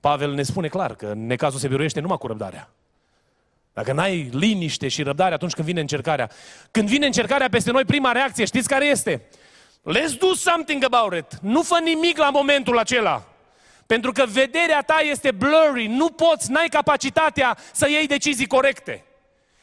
Pavel 0.00 0.32
ne 0.32 0.42
spune 0.42 0.68
clar 0.68 0.94
că 0.94 1.12
necazul 1.14 1.58
se 1.58 1.68
biruiește 1.68 2.00
numai 2.00 2.18
cu 2.18 2.26
răbdarea. 2.26 2.72
Dacă 3.72 3.92
n-ai 3.92 4.28
liniște 4.32 4.88
și 4.88 5.02
răbdare 5.02 5.34
atunci 5.34 5.52
când 5.52 5.66
vine 5.66 5.80
încercarea. 5.80 6.30
Când 6.70 6.88
vine 6.88 7.06
încercarea 7.06 7.48
peste 7.48 7.70
noi, 7.70 7.84
prima 7.84 8.12
reacție, 8.12 8.44
știți 8.44 8.68
care 8.68 8.84
este? 8.84 9.22
Let's 9.90 10.18
do 10.18 10.34
something 10.34 10.84
about 10.84 11.14
it. 11.14 11.38
Nu 11.40 11.62
fă 11.62 11.78
nimic 11.82 12.18
la 12.18 12.30
momentul 12.30 12.78
acela. 12.78 13.24
Pentru 13.86 14.12
că 14.12 14.24
vederea 14.26 14.80
ta 14.80 15.00
este 15.10 15.30
blurry, 15.30 15.86
nu 15.86 16.08
poți, 16.08 16.50
n-ai 16.50 16.68
capacitatea 16.68 17.58
să 17.72 17.88
iei 17.88 18.06
decizii 18.06 18.46
corecte. 18.46 19.04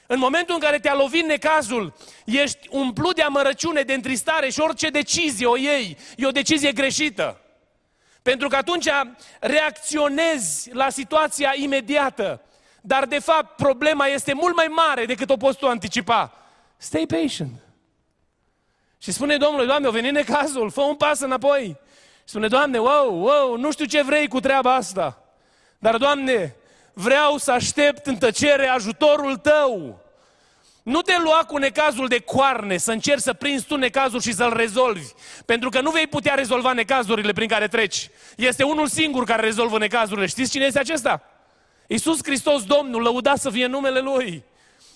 În 0.08 0.20
momentul 0.20 0.54
în 0.54 0.62
care 0.62 0.80
te-a 0.80 0.96
lovit 0.96 1.26
necazul, 1.26 1.94
ești 2.26 2.68
umplut 2.70 3.16
de 3.16 3.22
amărăciune, 3.22 3.82
de 3.82 3.94
întristare 3.94 4.50
și 4.50 4.60
orice 4.60 4.90
decizie 4.90 5.46
o 5.46 5.58
iei, 5.58 5.98
e 6.18 6.26
o 6.26 6.32
decizie 6.32 6.72
greșită. 6.72 7.42
Pentru 8.22 8.48
că 8.48 8.56
atunci 8.56 8.88
reacționezi 9.40 10.70
la 10.74 10.90
situația 10.90 11.54
imediată. 11.56 12.42
Dar 12.90 13.06
de 13.06 13.20
fapt 13.20 13.56
problema 13.56 14.06
este 14.06 14.34
mult 14.34 14.56
mai 14.56 14.68
mare 14.68 15.06
decât 15.06 15.30
o 15.30 15.38
poți 15.38 15.58
tu 15.58 15.68
anticipa. 15.68 16.34
Stay 16.78 17.06
patient. 17.08 17.52
Și 18.98 19.12
spune 19.12 19.38
Domnului, 19.38 19.68
Doamne, 19.68 19.88
a 19.88 19.92
venit 19.92 20.12
necazul, 20.12 20.70
fă 20.70 20.82
un 20.82 20.96
pas 20.96 21.20
înapoi. 21.20 21.78
Și 22.18 22.24
spune, 22.26 22.48
Doamne, 22.48 22.78
wow, 22.78 23.22
wow, 23.22 23.56
nu 23.58 23.72
știu 23.72 23.86
ce 23.86 24.02
vrei 24.02 24.28
cu 24.28 24.40
treaba 24.40 24.76
asta. 24.76 25.24
Dar, 25.80 25.98
Doamne, 25.98 26.56
vreau 26.94 27.38
să 27.38 27.52
aștept 27.52 28.06
în 28.06 28.18
tăcere 28.18 28.68
ajutorul 28.68 29.38
Tău. 29.38 30.02
Nu 30.84 31.02
te 31.02 31.18
lua 31.18 31.46
cu 31.48 31.58
necazul 31.58 32.08
de 32.08 32.20
coarne, 32.20 32.78
să 32.78 32.92
încerci 32.92 33.22
să 33.22 33.34
prinzi 33.34 33.66
tu 33.66 33.76
necazul 33.76 34.22
și 34.22 34.34
să-l 34.34 34.54
rezolvi. 34.54 35.08
Pentru 35.46 35.70
că 35.70 35.82
nu 35.82 35.92
vei 35.92 36.08
putea 36.08 36.34
rezolva 36.34 36.74
necazurile 36.74 37.32
prin 37.32 37.48
care 37.48 37.68
treci. 37.68 38.10
Este 38.36 38.64
unul 38.64 38.88
singur 38.88 39.24
care 39.24 39.42
rezolvă 39.42 39.78
necazurile. 39.78 40.26
Știți 40.26 40.52
cine 40.52 40.66
este 40.66 40.80
acesta? 40.80 41.39
Iisus 41.92 42.20
Hristos, 42.24 42.64
Domnul, 42.64 43.02
lăudat 43.02 43.38
să 43.38 43.50
fie 43.50 43.66
numele 43.66 44.00
Lui. 44.00 44.44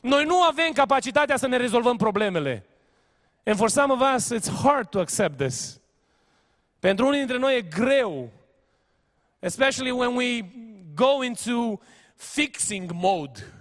Noi 0.01 0.25
nu 0.25 0.41
avem 0.41 0.71
capacitatea 0.71 1.37
să 1.37 1.47
ne 1.47 1.57
rezolvăm 1.57 1.97
problemele. 1.97 2.65
And 3.45 3.57
for 3.57 3.69
some 3.69 3.93
of 3.93 4.01
us, 4.15 4.33
it's 4.33 4.61
hard 4.63 4.89
to 4.89 4.99
accept 4.99 5.37
this. 5.37 5.81
Pentru 6.79 7.05
unii 7.05 7.17
dintre 7.17 7.37
noi 7.37 7.55
e 7.55 7.61
greu. 7.61 8.29
Especially 9.39 9.91
when 9.91 10.15
we 10.15 10.45
go 10.95 11.23
into 11.23 11.79
fixing 12.15 12.91
mode. 12.91 13.53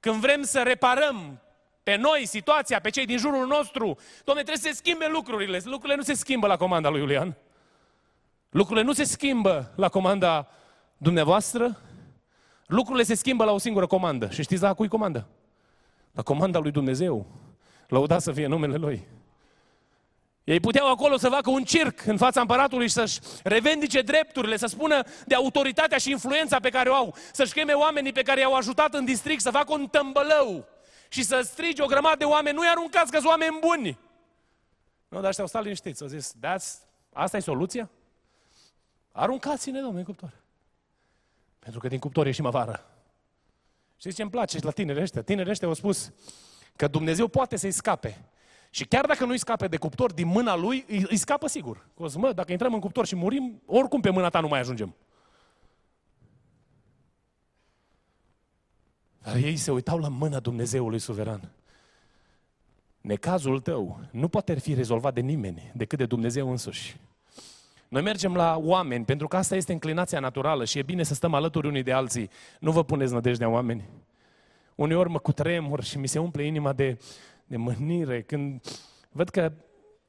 Când 0.00 0.20
vrem 0.20 0.42
să 0.42 0.62
reparăm 0.62 1.40
pe 1.82 1.96
noi 1.96 2.26
situația, 2.26 2.80
pe 2.80 2.90
cei 2.90 3.06
din 3.06 3.18
jurul 3.18 3.46
nostru, 3.46 3.98
Doamne, 4.24 4.42
trebuie 4.42 4.62
să 4.62 4.68
se 4.68 4.82
schimbe 4.82 5.08
lucrurile. 5.08 5.60
Lucrurile 5.64 5.96
nu 5.96 6.02
se 6.02 6.14
schimbă 6.14 6.46
la 6.46 6.56
comanda 6.56 6.88
lui 6.88 7.00
Iulian. 7.00 7.36
Lucrurile 8.50 8.84
nu 8.84 8.92
se 8.92 9.04
schimbă 9.04 9.72
la 9.74 9.88
comanda 9.88 10.48
dumneavoastră. 10.96 11.80
Lucrurile 12.66 13.04
se 13.04 13.14
schimbă 13.14 13.44
la 13.44 13.52
o 13.52 13.58
singură 13.58 13.86
comandă. 13.86 14.28
Și 14.30 14.42
știți 14.42 14.62
la 14.62 14.74
cui 14.74 14.88
comandă? 14.88 15.26
La 16.12 16.22
comanda 16.22 16.58
lui 16.58 16.70
Dumnezeu. 16.70 17.26
Lăuda 17.88 18.18
să 18.18 18.32
fie 18.32 18.46
numele 18.46 18.76
Lui. 18.76 19.06
Ei 20.44 20.60
puteau 20.60 20.90
acolo 20.90 21.16
să 21.16 21.28
facă 21.28 21.50
un 21.50 21.64
circ 21.64 22.06
în 22.06 22.16
fața 22.16 22.40
împăratului 22.40 22.86
și 22.86 22.92
să-și 22.92 23.20
revendice 23.42 24.00
drepturile, 24.00 24.56
să 24.56 24.66
spună 24.66 25.02
de 25.26 25.34
autoritatea 25.34 25.98
și 25.98 26.10
influența 26.10 26.60
pe 26.60 26.68
care 26.68 26.88
o 26.88 26.94
au, 26.94 27.14
să-și 27.32 27.52
cheme 27.52 27.72
oamenii 27.72 28.12
pe 28.12 28.22
care 28.22 28.40
i-au 28.40 28.54
ajutat 28.54 28.94
în 28.94 29.04
district 29.04 29.40
să 29.40 29.50
facă 29.50 29.72
un 29.72 29.86
tămbălău 29.86 30.66
și 31.08 31.22
să 31.22 31.40
strige 31.44 31.82
o 31.82 31.86
grămadă 31.86 32.16
de 32.16 32.24
oameni, 32.24 32.56
nu-i 32.56 32.68
aruncați 32.68 33.10
că 33.10 33.16
sunt 33.16 33.28
oameni 33.28 33.58
buni. 33.60 33.98
Nu, 35.08 35.20
dar 35.20 35.28
ăștia 35.28 35.42
au 35.42 35.48
stat 35.48 35.62
liniștiți, 35.62 36.02
au 36.02 36.08
zis, 36.08 36.32
dați, 36.40 36.78
asta 37.12 37.36
e 37.36 37.40
soluția? 37.40 37.90
Aruncați-ne, 39.12 39.78
domnule, 39.78 39.98
în 39.98 40.04
cuptor. 40.04 40.32
Pentru 41.66 41.84
că 41.84 41.88
din 41.88 41.98
cuptor 41.98 42.26
ieșim 42.26 42.46
afară. 42.46 42.86
Știți 43.96 44.14
ce 44.16 44.22
îmi 44.22 44.30
place 44.30 44.58
la 44.60 44.70
tinerii 44.70 45.02
ăștia? 45.02 45.22
Tinerii 45.22 45.50
ăștia 45.50 45.68
au 45.68 45.74
spus 45.74 46.12
că 46.76 46.86
Dumnezeu 46.88 47.28
poate 47.28 47.56
să-i 47.56 47.70
scape 47.70 48.24
și 48.70 48.84
chiar 48.84 49.06
dacă 49.06 49.24
nu-i 49.24 49.38
scape 49.38 49.68
de 49.68 49.76
cuptor 49.76 50.12
din 50.12 50.26
mâna 50.26 50.56
lui, 50.56 50.84
îi, 50.88 51.04
îi 51.08 51.16
scapă 51.16 51.46
sigur. 51.46 51.86
O 51.96 52.08
să, 52.08 52.18
mă, 52.18 52.32
dacă 52.32 52.52
intrăm 52.52 52.74
în 52.74 52.80
cuptor 52.80 53.06
și 53.06 53.16
murim, 53.16 53.62
oricum 53.66 54.00
pe 54.00 54.10
mâna 54.10 54.28
ta 54.28 54.40
nu 54.40 54.48
mai 54.48 54.60
ajungem. 54.60 54.94
Dar 59.22 59.36
ei 59.36 59.56
se 59.56 59.70
uitau 59.70 59.98
la 59.98 60.08
mâna 60.08 60.40
Dumnezeului 60.40 60.98
suveran. 60.98 61.52
Necazul 63.00 63.60
tău 63.60 64.00
nu 64.10 64.28
poate 64.28 64.54
fi 64.58 64.74
rezolvat 64.74 65.14
de 65.14 65.20
nimeni 65.20 65.72
decât 65.74 65.98
de 65.98 66.06
Dumnezeu 66.06 66.50
însuși. 66.50 66.96
Noi 67.96 68.04
mergem 68.04 68.34
la 68.34 68.56
oameni, 68.58 69.04
pentru 69.04 69.28
că 69.28 69.36
asta 69.36 69.56
este 69.56 69.72
înclinația 69.72 70.20
naturală 70.20 70.64
și 70.64 70.78
e 70.78 70.82
bine 70.82 71.02
să 71.02 71.14
stăm 71.14 71.34
alături 71.34 71.66
unii 71.66 71.82
de 71.82 71.92
alții. 71.92 72.30
Nu 72.60 72.70
vă 72.70 72.84
puneți 72.84 73.12
nădejdea 73.12 73.48
oameni. 73.48 73.88
Uneori 74.74 75.08
mă 75.08 75.18
cutremur 75.18 75.82
și 75.82 75.98
mi 75.98 76.06
se 76.06 76.18
umple 76.18 76.42
inima 76.42 76.72
de 76.72 76.98
de 77.46 77.56
mânire, 77.56 78.22
când 78.22 78.60
văd 79.10 79.28
că 79.28 79.52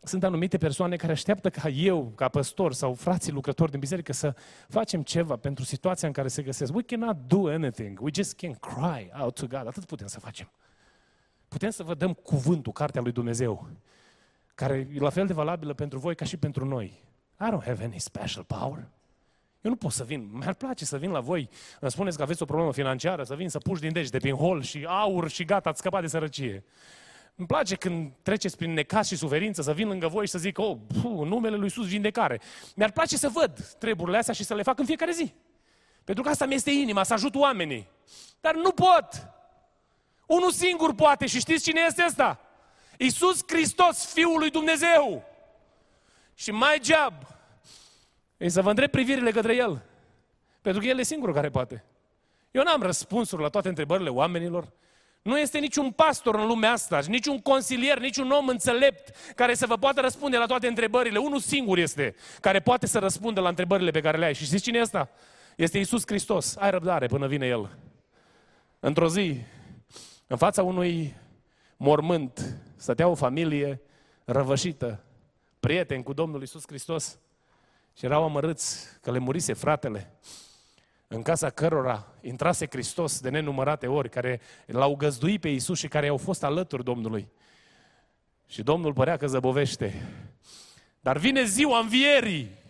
sunt 0.04 0.24
anumite 0.24 0.58
persoane 0.58 0.96
care 0.96 1.12
așteaptă 1.12 1.50
ca 1.50 1.70
eu, 1.70 2.12
ca 2.16 2.28
păstor 2.28 2.74
sau 2.74 2.94
frații 2.94 3.32
lucrători 3.32 3.72
din 3.72 3.80
biserică 3.80 4.14
să 4.14 4.36
facem 4.68 5.04
ceva 5.04 5.36
pentru 5.36 5.64
situația 5.64 6.08
în 6.08 6.14
care 6.14 6.28
se 6.28 6.42
găsesc. 6.42 6.76
We 6.76 6.82
cannot 6.82 7.18
do 7.28 7.48
anything. 7.48 8.00
We 8.02 8.10
just 8.14 8.36
can 8.36 8.54
cry 8.54 9.12
out 9.20 9.34
to 9.34 9.48
God. 9.48 9.68
Atât 9.68 9.86
putem 9.86 10.08
să 10.08 10.20
facem. 10.20 10.52
Putem 11.48 11.70
să 11.70 11.84
vă 11.84 11.94
dăm 11.94 12.14
cuvântul, 12.14 12.72
cartea 12.72 13.02
lui 13.02 13.12
Dumnezeu, 13.12 13.68
care 14.56 14.88
e 14.94 15.00
la 15.00 15.10
fel 15.10 15.28
de 15.28 15.34
valabilă 15.34 15.74
pentru 15.74 16.00
voi 16.00 16.16
ca 16.16 16.26
și 16.26 16.38
pentru 16.38 16.66
noi. 16.66 17.06
I 17.40 17.50
don't 17.52 17.66
have 17.66 17.84
any 17.84 18.00
special 18.00 18.44
power. 18.44 18.88
Eu 19.62 19.72
nu 19.72 19.76
pot 19.76 19.92
să 19.92 20.04
vin. 20.04 20.30
Mi-ar 20.32 20.54
place 20.54 20.86
să 20.86 20.98
vin 20.98 21.12
la 21.12 21.20
voi. 21.20 21.50
Îmi 21.80 21.92
spuneți 21.92 22.18
că 22.18 22.24
aveți 22.24 22.42
o 22.42 22.46
problemă 22.46 22.74
financiară, 22.74 23.24
să 23.24 23.36
vin 23.36 23.50
să 23.50 23.58
puși 23.58 23.82
din 23.82 23.94
deci 23.94 24.10
de 24.10 24.18
prin 24.18 24.36
hol 24.36 24.62
și 24.62 24.86
aur 24.88 25.30
și 25.30 25.44
gata, 25.44 25.70
ați 25.70 25.80
scăpat 25.80 26.02
de 26.02 26.08
sărăcie. 26.08 26.64
Îmi 27.36 27.48
place 27.48 27.76
când 27.76 28.12
treceți 28.22 28.58
prin 28.58 28.74
necaz 28.74 29.08
și 29.08 29.16
suferință 29.16 29.62
să 29.62 29.74
vin 29.74 29.88
lângă 29.88 30.08
voi 30.08 30.26
și 30.26 30.32
să 30.32 30.38
zic, 30.38 30.60
oh, 30.60 30.78
puh, 31.02 31.28
numele 31.28 31.56
lui 31.56 31.64
Iisus 31.64 31.88
vindecare. 31.88 32.42
Mi-ar 32.76 32.92
place 32.92 33.18
să 33.18 33.30
văd 33.30 33.76
treburile 33.80 34.18
astea 34.18 34.34
și 34.34 34.44
să 34.44 34.54
le 34.54 34.64
fac 34.64 34.80
în 34.80 34.86
fiecare 34.86 35.12
zi. 35.12 35.34
Pentru 36.04 36.24
că 36.24 36.30
asta 36.30 36.46
mi 36.46 36.54
este 36.54 36.72
inima, 36.72 37.04
să 37.04 37.14
ajut 37.14 37.36
oamenii. 37.36 37.88
Dar 38.42 38.56
nu 38.56 38.72
pot. 38.72 39.28
Unul 40.26 40.52
singur 40.52 40.94
poate 40.94 41.26
și 41.26 41.40
știți 41.40 41.64
cine 41.64 41.82
este 41.88 42.04
ăsta? 42.08 42.40
Iisus 42.98 43.44
Hristos, 43.48 44.06
Fiul 44.14 44.40
lui 44.40 44.50
Dumnezeu. 44.50 45.24
Și 46.40 46.52
mai 46.52 46.82
job 46.84 47.14
e 48.38 48.48
să 48.48 48.62
vă 48.62 48.70
îndrept 48.70 48.92
privirile 48.92 49.32
către 49.32 49.56
El. 49.56 49.82
Pentru 50.62 50.82
că 50.82 50.88
El 50.88 51.00
e 51.00 51.04
singurul 51.04 51.34
care 51.34 51.50
poate. 51.50 51.84
Eu 52.52 52.64
n-am 52.64 52.82
răspunsuri 52.82 53.42
la 53.42 53.48
toate 53.48 53.68
întrebările 53.68 54.10
oamenilor. 54.10 54.72
Nu 55.22 55.40
este 55.40 55.60
niciun 55.60 55.92
pastor 55.92 56.36
în 56.36 56.48
lumea 56.48 56.72
asta, 56.72 57.00
niciun 57.08 57.40
consilier, 57.40 58.00
niciun 58.00 58.32
om 58.32 58.48
înțelept 58.48 59.16
care 59.36 59.54
să 59.54 59.66
vă 59.66 59.78
poată 59.78 60.02
răspunde 60.02 60.38
la 60.38 60.46
toate 60.46 60.68
întrebările. 60.68 61.18
Unul 61.18 61.40
singur 61.40 61.78
este 61.78 62.16
care 62.42 62.60
poate 62.60 62.88
să 62.88 63.00
răspundă 63.00 63.42
la 63.42 63.50
întrebările 63.50 63.92
pe 63.92 64.02
care 64.02 64.18
le 64.18 64.26
ai. 64.26 64.34
Și 64.34 64.46
știți 64.46 64.64
cine 64.64 64.78
este 64.80 64.98
asta? 64.98 65.14
Este 65.56 65.78
Isus 65.78 66.04
Hristos. 66.06 66.56
Ai 66.56 66.72
răbdare 66.72 67.06
până 67.06 67.28
vine 67.28 67.48
El. 67.48 67.78
Într-o 68.80 69.08
zi, 69.08 69.42
în 70.28 70.38
fața 70.38 70.64
unui 70.64 71.16
mormânt 71.78 72.58
stătea 72.76 73.08
o 73.08 73.16
familie 73.16 73.82
răvășită, 74.26 75.04
prieteni 75.60 76.04
cu 76.04 76.14
Domnul 76.14 76.42
Isus 76.42 76.64
Hristos 76.68 77.20
și 77.98 78.06
erau 78.06 78.24
amărâți 78.24 79.00
că 79.02 79.12
le 79.12 79.20
murise 79.20 79.54
fratele, 79.54 80.14
în 81.08 81.22
casa 81.22 81.50
cărora 81.50 82.14
intrase 82.22 82.68
Hristos 82.70 83.20
de 83.20 83.30
nenumărate 83.30 83.88
ori, 83.88 84.10
care 84.10 84.42
l-au 84.66 84.96
găzduit 84.96 85.42
pe 85.42 85.50
Isus 85.50 85.78
și 85.78 85.88
care 85.88 86.08
au 86.08 86.18
fost 86.18 86.44
alături 86.44 86.84
Domnului. 86.84 87.32
Și 88.48 88.64
Domnul 88.64 88.94
părea 88.94 89.18
că 89.18 89.28
zăbovește. 89.28 90.06
Dar 91.00 91.18
vine 91.18 91.44
ziua 91.44 91.80
învierii. 91.80 92.66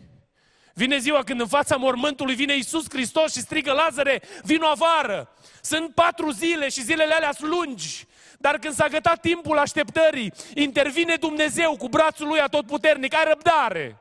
Vine 0.78 0.98
ziua 0.98 1.24
când 1.24 1.40
în 1.40 1.48
fața 1.48 1.76
mormântului 1.76 2.36
vine 2.36 2.56
Isus 2.56 2.86
Hristos 2.90 3.34
și 3.34 3.40
strigă 3.40 3.72
Lazare, 3.72 4.22
vino 4.44 4.68
afară. 4.68 5.30
Sunt 5.62 5.94
patru 5.94 6.32
zile 6.32 6.70
și 6.70 6.84
zilele 6.84 7.14
alea 7.14 7.32
sunt 7.32 7.50
lungi. 7.50 8.06
Dar 8.38 8.58
când 8.58 8.74
s-a 8.74 8.88
gătat 8.88 9.20
timpul 9.22 9.58
așteptării, 9.58 10.34
intervine 10.54 11.16
Dumnezeu 11.16 11.76
cu 11.78 11.88
brațul 11.88 12.28
lui 12.28 12.40
atotputernic, 12.40 13.14
ai 13.14 13.24
răbdare. 13.28 13.98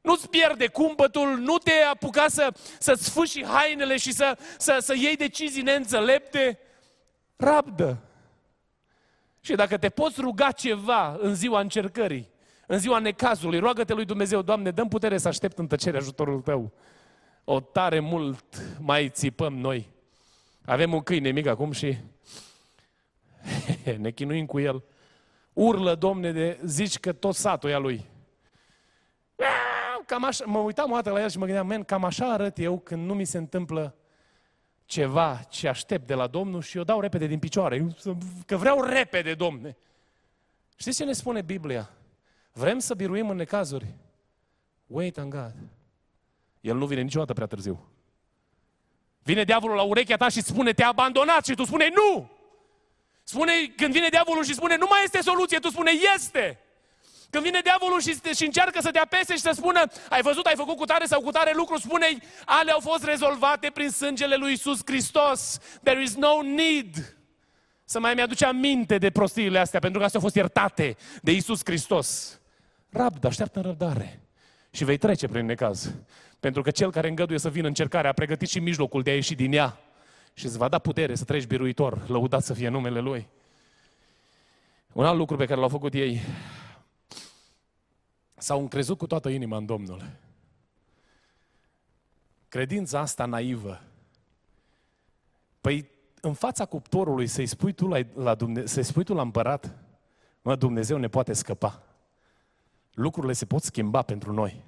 Nu-ți 0.00 0.28
pierde 0.28 0.66
cumpătul, 0.66 1.36
nu 1.36 1.58
te 1.58 1.72
apuca 1.90 2.28
să, 2.28 2.52
să-ți 2.78 3.04
sfâși 3.04 3.44
hainele 3.44 3.96
și 3.96 4.12
să, 4.12 4.38
să, 4.56 4.76
să 4.80 4.94
iei 4.96 5.16
decizii 5.16 5.62
neînțelepte. 5.62 6.58
Rabdă. 7.36 7.98
Și 9.40 9.54
dacă 9.54 9.76
te 9.76 9.88
poți 9.88 10.20
ruga 10.20 10.50
ceva 10.50 11.16
în 11.20 11.34
ziua 11.34 11.60
încercării, 11.60 12.28
în 12.70 12.78
ziua 12.78 12.98
necazului, 12.98 13.58
roagă-te 13.58 13.92
lui 13.92 14.04
Dumnezeu, 14.04 14.42
Doamne, 14.42 14.70
dăm 14.70 14.88
putere 14.88 15.18
să 15.18 15.28
aștept 15.28 15.58
în 15.58 15.66
tăcere 15.66 15.96
ajutorul 15.96 16.40
Tău. 16.40 16.72
O 17.44 17.60
tare 17.60 18.00
mult 18.00 18.44
mai 18.78 19.08
țipăm 19.08 19.54
noi. 19.54 19.88
Avem 20.64 20.92
un 20.92 21.00
câine 21.00 21.30
mic 21.30 21.46
acum 21.46 21.72
și 21.72 21.96
ne 23.98 24.10
chinuim 24.10 24.46
cu 24.46 24.58
el. 24.58 24.84
Urlă, 25.52 25.94
Domne, 25.94 26.32
de 26.32 26.60
zici 26.64 26.98
că 26.98 27.12
tot 27.12 27.34
satul 27.34 27.70
e 27.70 27.74
a 27.74 27.78
lui. 27.78 28.04
Cam 30.06 30.24
așa, 30.24 30.44
mă 30.46 30.58
uitam 30.58 30.90
o 30.90 30.94
dată 30.94 31.10
la 31.10 31.20
el 31.20 31.30
și 31.30 31.38
mă 31.38 31.44
gândeam, 31.44 31.66
men, 31.66 31.84
cam 31.84 32.04
așa 32.04 32.32
arăt 32.32 32.58
eu 32.58 32.78
când 32.78 33.06
nu 33.06 33.14
mi 33.14 33.24
se 33.24 33.38
întâmplă 33.38 33.94
ceva 34.84 35.40
ce 35.48 35.68
aștept 35.68 36.06
de 36.06 36.14
la 36.14 36.26
Domnul 36.26 36.62
și 36.62 36.76
eu 36.76 36.82
dau 36.82 37.00
repede 37.00 37.26
din 37.26 37.38
picioare. 37.38 37.86
Că 38.46 38.56
vreau 38.56 38.82
repede, 38.82 39.34
Domne. 39.34 39.76
Știți 40.76 40.96
ce 40.96 41.04
ne 41.04 41.12
spune 41.12 41.42
Biblia? 41.42 41.90
Vrem 42.58 42.78
să 42.78 42.94
biruim 42.94 43.28
în 43.28 43.36
necazuri. 43.36 43.86
Wait 44.86 45.16
on 45.16 45.30
God. 45.30 45.54
El 46.60 46.76
nu 46.76 46.86
vine 46.86 47.00
niciodată 47.00 47.32
prea 47.32 47.46
târziu. 47.46 47.90
Vine 49.22 49.44
diavolul 49.44 49.76
la 49.76 49.82
urechea 49.82 50.16
ta 50.16 50.28
și 50.28 50.42
spune, 50.42 50.72
te-a 50.72 50.88
abandonat 50.88 51.44
și 51.44 51.54
tu 51.54 51.64
spune, 51.64 51.88
nu! 51.94 52.30
Spune, 53.22 53.52
când 53.76 53.92
vine 53.92 54.08
diavolul 54.08 54.44
și 54.44 54.54
spune, 54.54 54.76
nu 54.76 54.86
mai 54.88 55.00
este 55.04 55.20
soluție, 55.20 55.58
tu 55.58 55.70
spune, 55.70 55.90
este! 56.14 56.60
Când 57.30 57.44
vine 57.44 57.60
diavolul 57.60 58.00
și, 58.00 58.18
și 58.34 58.44
încearcă 58.44 58.80
să 58.80 58.90
te 58.90 58.98
apese 58.98 59.32
și 59.32 59.40
să 59.40 59.50
spună, 59.54 59.82
ai 60.08 60.22
văzut, 60.22 60.46
ai 60.46 60.56
făcut 60.56 60.76
cu 60.76 60.84
tare 60.84 61.04
sau 61.06 61.20
cu 61.20 61.30
tare 61.30 61.52
lucru, 61.54 61.78
spune 61.78 62.06
ale 62.44 62.70
au 62.70 62.80
fost 62.80 63.04
rezolvate 63.04 63.70
prin 63.70 63.90
sângele 63.90 64.36
lui 64.36 64.52
Isus 64.52 64.80
Hristos. 64.84 65.58
There 65.82 66.02
is 66.02 66.14
no 66.14 66.42
need 66.42 67.16
să 67.84 68.00
mai 68.00 68.14
mi-aduce 68.14 68.44
aminte 68.44 68.98
de 68.98 69.10
prostiile 69.10 69.58
astea, 69.58 69.80
pentru 69.80 69.98
că 69.98 70.04
astea 70.04 70.20
au 70.20 70.24
fost 70.24 70.36
iertate 70.36 70.96
de 71.22 71.32
Isus 71.32 71.60
Hristos. 71.64 72.37
Rabdă, 72.98 73.26
așteaptă 73.26 73.58
în 73.58 73.64
răbdare 73.64 74.20
și 74.70 74.84
vei 74.84 74.96
trece 74.96 75.28
prin 75.28 75.46
necaz. 75.46 75.94
Pentru 76.40 76.62
că 76.62 76.70
cel 76.70 76.90
care 76.90 77.08
îngăduie 77.08 77.38
să 77.38 77.50
vină 77.50 77.66
încercarea 77.66 78.10
a 78.10 78.12
pregătit 78.12 78.48
și 78.48 78.60
mijlocul 78.60 79.02
de 79.02 79.10
a 79.10 79.14
ieși 79.14 79.34
din 79.34 79.52
ea 79.52 79.78
și 80.32 80.46
îți 80.46 80.58
va 80.58 80.68
da 80.68 80.78
putere 80.78 81.14
să 81.14 81.24
treci 81.24 81.46
biruitor, 81.46 82.08
lăudat 82.08 82.42
să 82.42 82.54
fie 82.54 82.68
numele 82.68 83.00
Lui. 83.00 83.28
Un 84.92 85.04
alt 85.04 85.18
lucru 85.18 85.36
pe 85.36 85.46
care 85.46 85.60
l-au 85.60 85.68
făcut 85.68 85.94
ei, 85.94 86.20
s-au 88.34 88.60
încrezut 88.60 88.98
cu 88.98 89.06
toată 89.06 89.28
inima 89.28 89.56
în 89.56 89.66
Domnul. 89.66 90.10
Credința 92.48 93.00
asta 93.00 93.24
naivă. 93.24 93.80
Păi 95.60 95.90
în 96.20 96.34
fața 96.34 96.64
cuptorului 96.64 97.26
să-i 97.26 97.46
spui 97.46 97.72
tu 97.72 97.86
la, 97.86 97.98
la 98.14 98.34
Dumne- 98.34 98.66
să 98.66 98.80
spui 98.80 99.04
tu 99.04 99.14
la 99.14 99.22
împărat, 99.22 99.74
mă, 100.42 100.56
Dumnezeu 100.56 100.96
ne 100.96 101.08
poate 101.08 101.32
scăpa. 101.32 101.87
Lucrurile 102.98 103.32
se 103.32 103.46
pot 103.46 103.62
schimba 103.62 104.02
pentru 104.02 104.32
noi. 104.32 104.64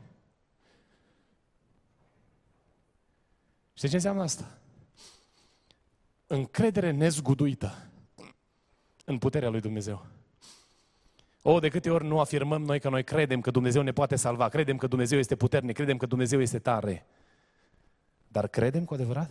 Știi 3.73 3.89
ce 3.89 3.95
înseamnă 3.95 4.23
asta? 4.23 4.59
Încredere 6.27 6.91
nezguduită 6.91 7.91
în 9.05 9.19
puterea 9.19 9.49
lui 9.49 9.61
Dumnezeu. 9.61 10.07
O, 11.43 11.59
de 11.59 11.69
câte 11.69 11.91
ori 11.91 12.07
nu 12.07 12.21
afirmăm 12.21 12.63
noi 12.63 12.81
că 12.81 12.89
noi 12.89 13.05
credem 13.05 13.41
că 13.41 13.51
Dumnezeu 13.51 13.83
ne 13.83 13.93
poate 13.93 14.17
salva, 14.17 14.49
credem 14.49 14.77
că 14.77 14.87
Dumnezeu 14.87 15.19
este 15.19 15.37
puternic, 15.37 15.75
credem 15.75 15.97
că 15.97 16.07
Dumnezeu 16.07 16.41
este 16.41 16.59
tare. 16.59 17.07
Dar 18.29 18.49
credem 18.49 18.85
cu 18.85 18.95
adevărat? 18.95 19.31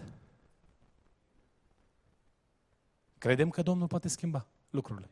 Credem 3.18 3.50
că 3.50 3.62
Domnul 3.62 3.88
poate 3.88 4.08
schimba 4.08 4.48
lucrurile. 4.70 5.10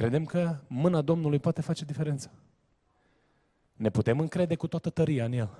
Credem 0.00 0.24
că 0.24 0.56
mâna 0.66 1.00
Domnului 1.00 1.38
poate 1.38 1.60
face 1.60 1.84
diferența. 1.84 2.30
Ne 3.72 3.90
putem 3.90 4.20
încrede 4.20 4.54
cu 4.54 4.66
toată 4.66 4.90
tăria 4.90 5.24
în 5.24 5.32
El. 5.32 5.58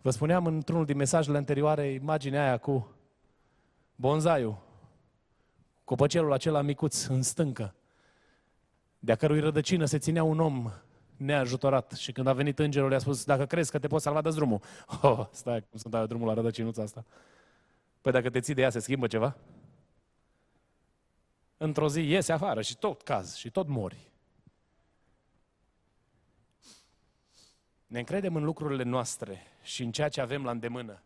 Vă 0.00 0.10
spuneam 0.10 0.46
într-unul 0.46 0.84
din 0.84 0.96
mesajele 0.96 1.36
anterioare 1.36 1.86
imaginea 1.86 2.42
aia 2.44 2.56
cu 2.56 2.94
bonzaiul, 3.96 4.58
copăcelul 5.84 6.32
acela 6.32 6.62
micuț 6.62 7.04
în 7.04 7.22
stâncă, 7.22 7.74
de-a 8.98 9.16
cărui 9.16 9.40
rădăcină 9.40 9.84
se 9.84 9.98
ținea 9.98 10.22
un 10.22 10.40
om 10.40 10.70
neajutorat 11.16 11.92
și 11.92 12.12
când 12.12 12.26
a 12.26 12.32
venit 12.32 12.58
îngerul 12.58 12.92
i-a 12.92 12.98
spus, 12.98 13.24
dacă 13.24 13.46
crezi 13.46 13.70
că 13.70 13.78
te 13.78 13.86
poți 13.86 14.02
salva, 14.02 14.20
dă 14.20 14.30
drumul. 14.30 14.60
Oh, 15.02 15.26
stai, 15.30 15.64
cum 15.70 15.78
să 15.78 15.88
dai 15.88 16.06
drumul 16.06 16.26
la 16.26 16.34
rădăcinuța 16.34 16.82
asta? 16.82 17.04
Păi 18.00 18.12
dacă 18.12 18.30
te 18.30 18.40
ții 18.40 18.54
de 18.54 18.60
ea, 18.60 18.70
se 18.70 18.78
schimbă 18.78 19.06
ceva? 19.06 19.36
Într-o 21.64 21.88
zi 21.88 22.00
iese 22.00 22.32
afară 22.32 22.62
și 22.62 22.76
tot 22.76 23.02
caz 23.02 23.34
și 23.34 23.50
tot 23.50 23.68
mori. 23.68 24.10
Ne 27.86 27.98
încredem 27.98 28.36
în 28.36 28.44
lucrurile 28.44 28.82
noastre 28.82 29.42
și 29.62 29.82
în 29.82 29.92
ceea 29.92 30.08
ce 30.08 30.20
avem 30.20 30.44
la 30.44 30.50
îndemână. 30.50 31.02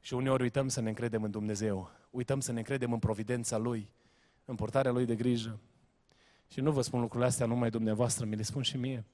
Și 0.00 0.14
uneori 0.14 0.42
uităm 0.42 0.68
să 0.68 0.80
ne 0.80 0.88
încredem 0.88 1.22
în 1.22 1.30
Dumnezeu. 1.30 1.90
Uităm 2.10 2.40
să 2.40 2.52
ne 2.52 2.58
încredem 2.58 2.92
în 2.92 2.98
providența 2.98 3.56
Lui, 3.56 3.90
în 4.44 4.54
portarea 4.54 4.90
Lui 4.92 5.04
de 5.04 5.14
grijă. 5.14 5.58
Și 6.48 6.60
nu 6.60 6.72
vă 6.72 6.82
spun 6.82 7.00
lucrurile 7.00 7.28
astea 7.28 7.46
numai 7.46 7.70
dumneavoastră, 7.70 8.24
mi 8.24 8.36
le 8.36 8.42
spun 8.42 8.62
și 8.62 8.76
mie. 8.76 9.04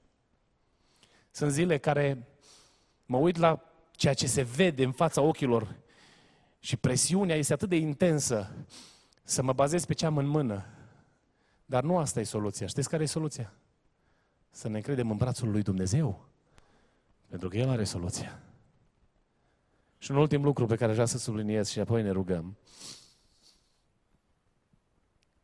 Sunt 1.31 1.51
zile 1.51 1.77
care 1.77 2.27
mă 3.05 3.17
uit 3.17 3.37
la 3.37 3.61
ceea 3.91 4.13
ce 4.13 4.27
se 4.27 4.41
vede 4.41 4.83
în 4.83 4.91
fața 4.91 5.21
ochilor 5.21 5.75
și 6.59 6.77
presiunea 6.77 7.35
este 7.35 7.53
atât 7.53 7.69
de 7.69 7.75
intensă 7.75 8.65
să 9.29 9.41
mă 9.41 9.53
bazez 9.53 9.85
pe 9.85 9.93
ce 9.93 10.05
am 10.05 10.17
în 10.17 10.25
mână. 10.25 10.65
Dar 11.65 11.83
nu 11.83 11.97
asta 11.97 12.19
e 12.19 12.23
soluția. 12.23 12.67
Știți 12.67 12.89
care 12.89 13.03
e 13.03 13.05
soluția? 13.05 13.53
Să 14.49 14.67
ne 14.67 14.75
încredem 14.75 15.11
în 15.11 15.17
brațul 15.17 15.51
lui 15.51 15.61
Dumnezeu. 15.61 16.25
Pentru 17.27 17.49
că 17.49 17.57
El 17.57 17.69
are 17.69 17.83
soluția. 17.83 18.41
Și 19.97 20.11
un 20.11 20.17
ultim 20.17 20.43
lucru 20.43 20.65
pe 20.65 20.75
care 20.75 20.89
aș 20.89 20.93
vrea 20.93 21.05
să 21.05 21.17
subliniez 21.17 21.69
și 21.69 21.79
apoi 21.79 22.01
ne 22.01 22.09
rugăm. 22.09 22.57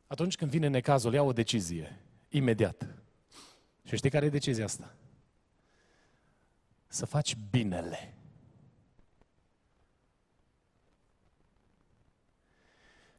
Atunci 0.08 0.36
când 0.36 0.52
vine 0.52 0.68
necazul, 0.68 1.14
ia 1.14 1.24
o 1.24 1.34
decizie. 1.34 2.00
Imediat. 2.30 2.96
Și 3.84 3.96
știi 3.96 4.10
care 4.10 4.26
e 4.26 4.30
decizia 4.30 4.64
asta? 4.64 4.96
Să 6.88 7.06
faci 7.06 7.38
binele. 7.50 8.15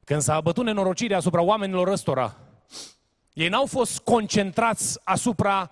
Când 0.07 0.21
s-a 0.21 0.35
abătut 0.35 0.65
nenorocirea 0.65 1.17
asupra 1.17 1.43
oamenilor 1.43 1.89
ăstora, 1.89 2.37
ei 3.33 3.49
n-au 3.49 3.67
fost 3.67 3.99
concentrați 3.99 5.01
asupra 5.05 5.71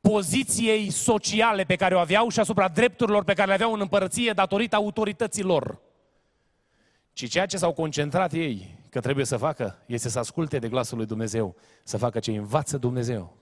poziției 0.00 0.90
sociale 0.90 1.64
pe 1.64 1.76
care 1.76 1.94
o 1.94 1.98
aveau 1.98 2.28
și 2.28 2.40
asupra 2.40 2.68
drepturilor 2.68 3.24
pe 3.24 3.34
care 3.34 3.46
le 3.46 3.54
aveau 3.54 3.72
în 3.72 3.80
împărăție 3.80 4.32
datorită 4.32 4.76
autorităților. 4.76 5.80
Ci 7.12 7.28
ceea 7.28 7.46
ce 7.46 7.56
s-au 7.56 7.72
concentrat 7.72 8.32
ei 8.32 8.78
că 8.90 9.00
trebuie 9.00 9.24
să 9.24 9.36
facă 9.36 9.78
este 9.86 10.08
să 10.08 10.18
asculte 10.18 10.58
de 10.58 10.68
glasul 10.68 10.96
lui 10.96 11.06
Dumnezeu, 11.06 11.56
să 11.82 11.96
facă 11.96 12.18
ce 12.18 12.30
învață 12.30 12.78
Dumnezeu. 12.78 13.36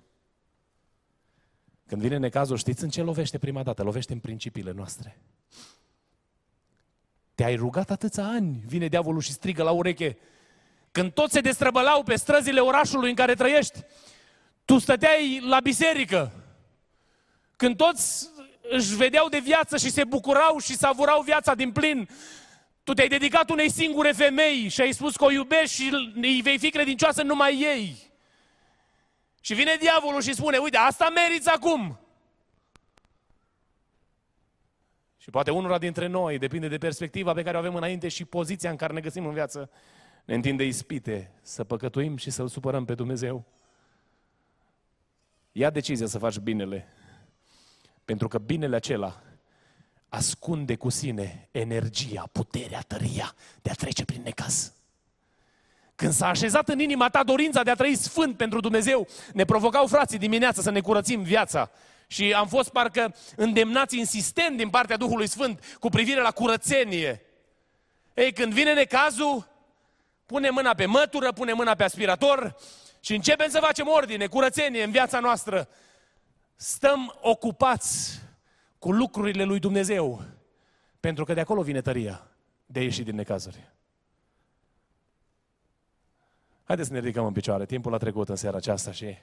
Când 1.87 2.03
vine 2.03 2.17
necazul, 2.17 2.57
știți 2.57 2.83
în 2.83 2.91
ce 2.91 3.03
lovește 3.03 3.39
prima 3.39 3.63
dată? 3.63 3.83
Lovește 3.83 4.13
în 4.13 4.19
principiile 4.19 4.73
noastre. 4.73 5.21
Te-ai 7.41 7.55
rugat 7.55 7.91
atâția 7.91 8.25
ani, 8.25 8.63
vine 8.67 8.87
diavolul 8.87 9.21
și 9.21 9.33
strigă 9.33 9.63
la 9.63 9.71
ureche. 9.71 10.19
Când 10.93 11.13
toți 11.13 11.33
se 11.33 11.41
destrăbălau 11.41 12.03
pe 12.03 12.17
străzile 12.17 12.61
orașului 12.61 13.09
în 13.09 13.15
care 13.15 13.35
trăiești, 13.35 13.79
tu 14.65 14.79
stăteai 14.79 15.41
la 15.49 15.61
biserică. 15.61 16.33
Când 17.57 17.77
toți 17.77 18.29
își 18.63 18.97
vedeau 18.97 19.29
de 19.29 19.39
viață 19.39 19.77
și 19.77 19.91
se 19.91 20.05
bucurau 20.05 20.59
și 20.59 20.77
savurau 20.77 21.23
viața 21.23 21.55
din 21.55 21.73
plin, 21.73 22.09
Tu 22.85 22.95
te-ai 22.95 23.09
dedicat 23.09 23.51
unei 23.51 23.71
singure 23.71 24.13
femei 24.13 24.69
și 24.69 24.81
ai 24.81 24.93
spus 24.93 25.17
că 25.17 25.25
o 25.25 25.31
iubești 25.31 25.83
și 25.83 26.13
îi 26.15 26.41
vei 26.43 26.59
fi 26.59 26.71
credincioasă 26.71 27.23
numai 27.23 27.61
ei. 27.61 28.13
Și 29.41 29.55
vine 29.55 29.77
diavolul 29.81 30.23
și 30.23 30.35
spune, 30.35 30.59
uite, 30.59 30.77
asta 30.77 31.09
meriți 31.09 31.49
acum. 31.49 31.99
Și 35.23 35.31
poate 35.31 35.51
unul 35.51 35.79
dintre 35.79 36.07
noi, 36.07 36.39
depinde 36.39 36.69
de 36.69 36.79
perspectiva 36.79 37.33
pe 37.33 37.43
care 37.43 37.57
o 37.57 37.61
avem 37.61 37.75
înainte 37.75 38.09
și 38.09 38.25
poziția 38.25 38.71
în 38.71 38.77
care 38.77 38.93
ne 38.93 39.01
găsim 39.01 39.27
în 39.27 39.33
viață, 39.33 39.71
ne 40.25 40.35
întinde 40.35 40.65
ispite 40.65 41.33
să 41.43 41.65
păcătuim 41.65 42.17
și 42.17 42.31
să-L 42.31 42.49
supărăm 42.49 42.85
pe 42.85 42.95
Dumnezeu. 42.95 43.45
Ia 45.53 45.71
decizia 45.71 46.07
să 46.07 46.19
faci 46.19 46.39
binele. 46.39 46.89
Pentru 48.05 48.29
că 48.29 48.39
binele 48.39 48.77
acela 48.77 49.23
ascunde 50.09 50.77
cu 50.77 50.89
sine 50.89 51.49
energia, 51.51 52.29
puterea, 52.33 52.81
tăria 52.81 53.35
de 53.63 53.71
a 53.71 53.75
trece 53.75 54.05
prin 54.05 54.23
necaz. 54.23 54.73
Când 55.95 56.13
s-a 56.13 56.29
așezat 56.29 56.69
în 56.69 56.79
inima 56.79 57.09
ta 57.09 57.23
dorința 57.23 57.63
de 57.63 57.71
a 57.71 57.75
trăi 57.75 57.97
sfânt 57.97 58.37
pentru 58.37 58.61
Dumnezeu, 58.61 59.07
ne 59.33 59.45
provocau 59.45 59.87
frații 59.87 60.19
dimineața 60.19 60.63
să 60.63 60.71
ne 60.71 60.81
curățim 60.81 61.23
viața. 61.23 61.71
Și 62.11 62.33
am 62.33 62.47
fost 62.47 62.71
parcă 62.71 63.15
îndemnați 63.37 63.99
insistent 63.99 64.57
din 64.57 64.71
partea 64.71 64.97
Duhului 64.97 65.27
Sfânt 65.27 65.77
cu 65.81 65.89
privire 65.89 66.21
la 66.21 66.31
curățenie. 66.31 67.23
Ei, 68.15 68.33
când 68.33 68.53
vine 68.53 68.75
necazul, 68.75 69.49
pune 70.27 70.51
mâna 70.51 70.75
pe 70.75 70.87
mătură, 70.87 71.33
pune 71.33 71.53
mâna 71.53 71.75
pe 71.75 71.85
aspirator 71.85 72.57
și 73.01 73.15
începem 73.15 73.49
să 73.49 73.59
facem 73.61 73.89
ordine, 73.89 74.27
curățenie 74.27 74.83
în 74.83 74.91
viața 74.91 75.21
noastră. 75.21 75.69
Stăm 76.57 77.19
ocupați 77.21 78.21
cu 78.79 78.93
lucrurile 78.93 79.45
lui 79.45 79.59
Dumnezeu, 79.59 80.23
pentru 81.01 81.25
că 81.25 81.35
de 81.35 81.41
acolo 81.41 81.63
vine 81.63 81.81
tăria 81.81 82.31
de 82.67 82.79
a 82.79 82.83
ieși 82.83 83.03
din 83.03 83.15
necazuri. 83.15 83.71
Haideți 86.65 86.89
să 86.89 86.95
ne 86.95 87.01
ridicăm 87.01 87.27
în 87.27 87.33
picioare. 87.33 87.67
Timpul 87.67 87.95
a 87.95 87.99
trecut 87.99 88.29
în 88.29 88.37
seara 88.37 88.57
aceasta 88.57 88.93
și 88.93 89.17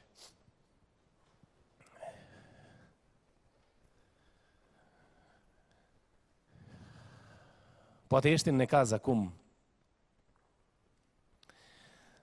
Poate 8.08 8.30
ești 8.30 8.48
în 8.48 8.56
necaz 8.56 8.91
acum. 8.91 9.34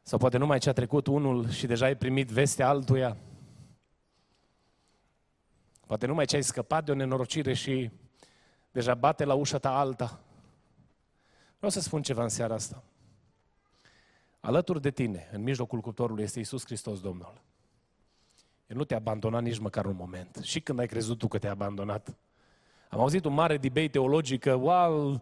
Sau 0.03 0.18
poate 0.18 0.37
numai 0.37 0.59
ce 0.59 0.68
a 0.68 0.73
trecut 0.73 1.07
unul 1.07 1.49
și 1.51 1.66
deja 1.66 1.85
ai 1.85 1.97
primit 1.97 2.29
vestea 2.29 2.68
altuia. 2.68 3.16
Poate 5.87 6.07
numai 6.07 6.25
ce 6.25 6.37
ai 6.37 6.42
scăpat 6.42 6.85
de 6.85 6.90
o 6.90 6.94
nenorocire 6.94 7.53
și 7.53 7.90
deja 8.70 8.94
bate 8.94 9.25
la 9.25 9.35
ușa 9.35 9.59
ta 9.59 9.79
alta. 9.79 10.20
Vreau 11.57 11.70
să 11.70 11.81
spun 11.81 12.03
ceva 12.03 12.23
în 12.23 12.29
seara 12.29 12.55
asta. 12.55 12.83
Alături 14.40 14.81
de 14.81 14.90
tine, 14.90 15.29
în 15.33 15.42
mijlocul 15.42 15.81
cuptorului, 15.81 16.25
este 16.25 16.40
Isus 16.40 16.64
Hristos 16.64 17.01
Domnul. 17.01 17.42
El 18.66 18.77
nu 18.77 18.85
te-a 18.85 18.97
abandonat 18.97 19.42
nici 19.42 19.59
măcar 19.59 19.87
un 19.87 19.97
moment. 19.97 20.38
Și 20.42 20.61
când 20.61 20.79
ai 20.79 20.87
crezut 20.87 21.18
tu 21.18 21.29
că 21.29 21.38
te-a 21.38 21.51
abandonat. 21.51 22.16
Am 22.94 23.00
auzit 23.00 23.24
un 23.24 23.33
mare 23.33 23.57
debate 23.57 23.88
teologic 23.88 24.40
că, 24.40 24.52
wow, 24.52 25.11
uh, 25.11 25.20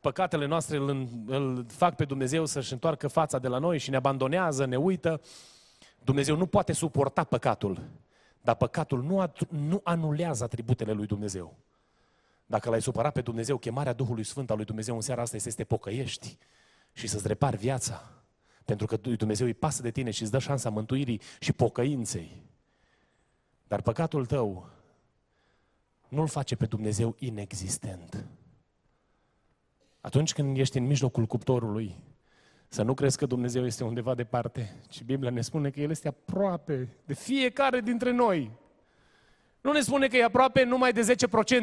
păcatele 0.00 0.46
noastre 0.46 0.76
îl, 0.76 1.08
îl 1.26 1.66
fac 1.68 1.96
pe 1.96 2.04
Dumnezeu 2.04 2.46
să-și 2.46 2.72
întoarcă 2.72 3.08
fața 3.08 3.38
de 3.38 3.48
la 3.48 3.58
noi 3.58 3.78
și 3.78 3.90
ne 3.90 3.96
abandonează, 3.96 4.64
ne 4.64 4.76
uită. 4.76 5.20
Dumnezeu 6.04 6.36
nu 6.36 6.46
poate 6.46 6.72
suporta 6.72 7.24
păcatul, 7.24 7.82
dar 8.40 8.54
păcatul 8.54 9.02
nu, 9.02 9.26
at- 9.26 9.48
nu 9.48 9.80
anulează 9.84 10.44
atributele 10.44 10.92
lui 10.92 11.06
Dumnezeu. 11.06 11.56
Dacă 12.46 12.70
l-ai 12.70 12.82
supărat 12.82 13.12
pe 13.12 13.20
Dumnezeu, 13.20 13.56
chemarea 13.58 13.92
Duhului 13.92 14.24
Sfânt 14.24 14.50
al 14.50 14.56
lui 14.56 14.64
Dumnezeu 14.64 14.94
în 14.94 15.00
seara 15.00 15.22
asta 15.22 15.36
este 15.36 15.50
să 15.50 15.56
te 15.56 15.64
pocăiești 15.64 16.38
și 16.92 17.06
să-ți 17.06 17.26
repari 17.26 17.56
viața. 17.56 18.10
Pentru 18.64 18.86
că 18.86 18.96
Dumnezeu 18.96 19.46
îi 19.46 19.54
pasă 19.54 19.82
de 19.82 19.90
tine 19.90 20.10
și 20.10 20.22
îți 20.22 20.30
dă 20.30 20.38
șansa 20.38 20.70
mântuirii 20.70 21.20
și 21.40 21.52
pocăinței. 21.52 22.42
Dar 23.68 23.80
păcatul 23.80 24.26
tău 24.26 24.70
nu-L 26.12 26.28
face 26.28 26.56
pe 26.56 26.66
Dumnezeu 26.66 27.16
inexistent. 27.18 28.26
Atunci 30.00 30.32
când 30.32 30.58
ești 30.58 30.78
în 30.78 30.86
mijlocul 30.86 31.26
cuptorului, 31.26 31.96
să 32.68 32.82
nu 32.82 32.94
crezi 32.94 33.16
că 33.16 33.26
Dumnezeu 33.26 33.66
este 33.66 33.84
undeva 33.84 34.14
departe, 34.14 34.76
ci 34.88 35.02
Biblia 35.02 35.30
ne 35.30 35.40
spune 35.40 35.70
că 35.70 35.80
El 35.80 35.90
este 35.90 36.08
aproape 36.08 36.96
de 37.04 37.14
fiecare 37.14 37.80
dintre 37.80 38.10
noi. 38.10 38.50
Nu 39.60 39.72
ne 39.72 39.80
spune 39.80 40.06
că 40.06 40.16
e 40.16 40.24
aproape 40.24 40.64
numai 40.64 40.92
de 40.92 41.16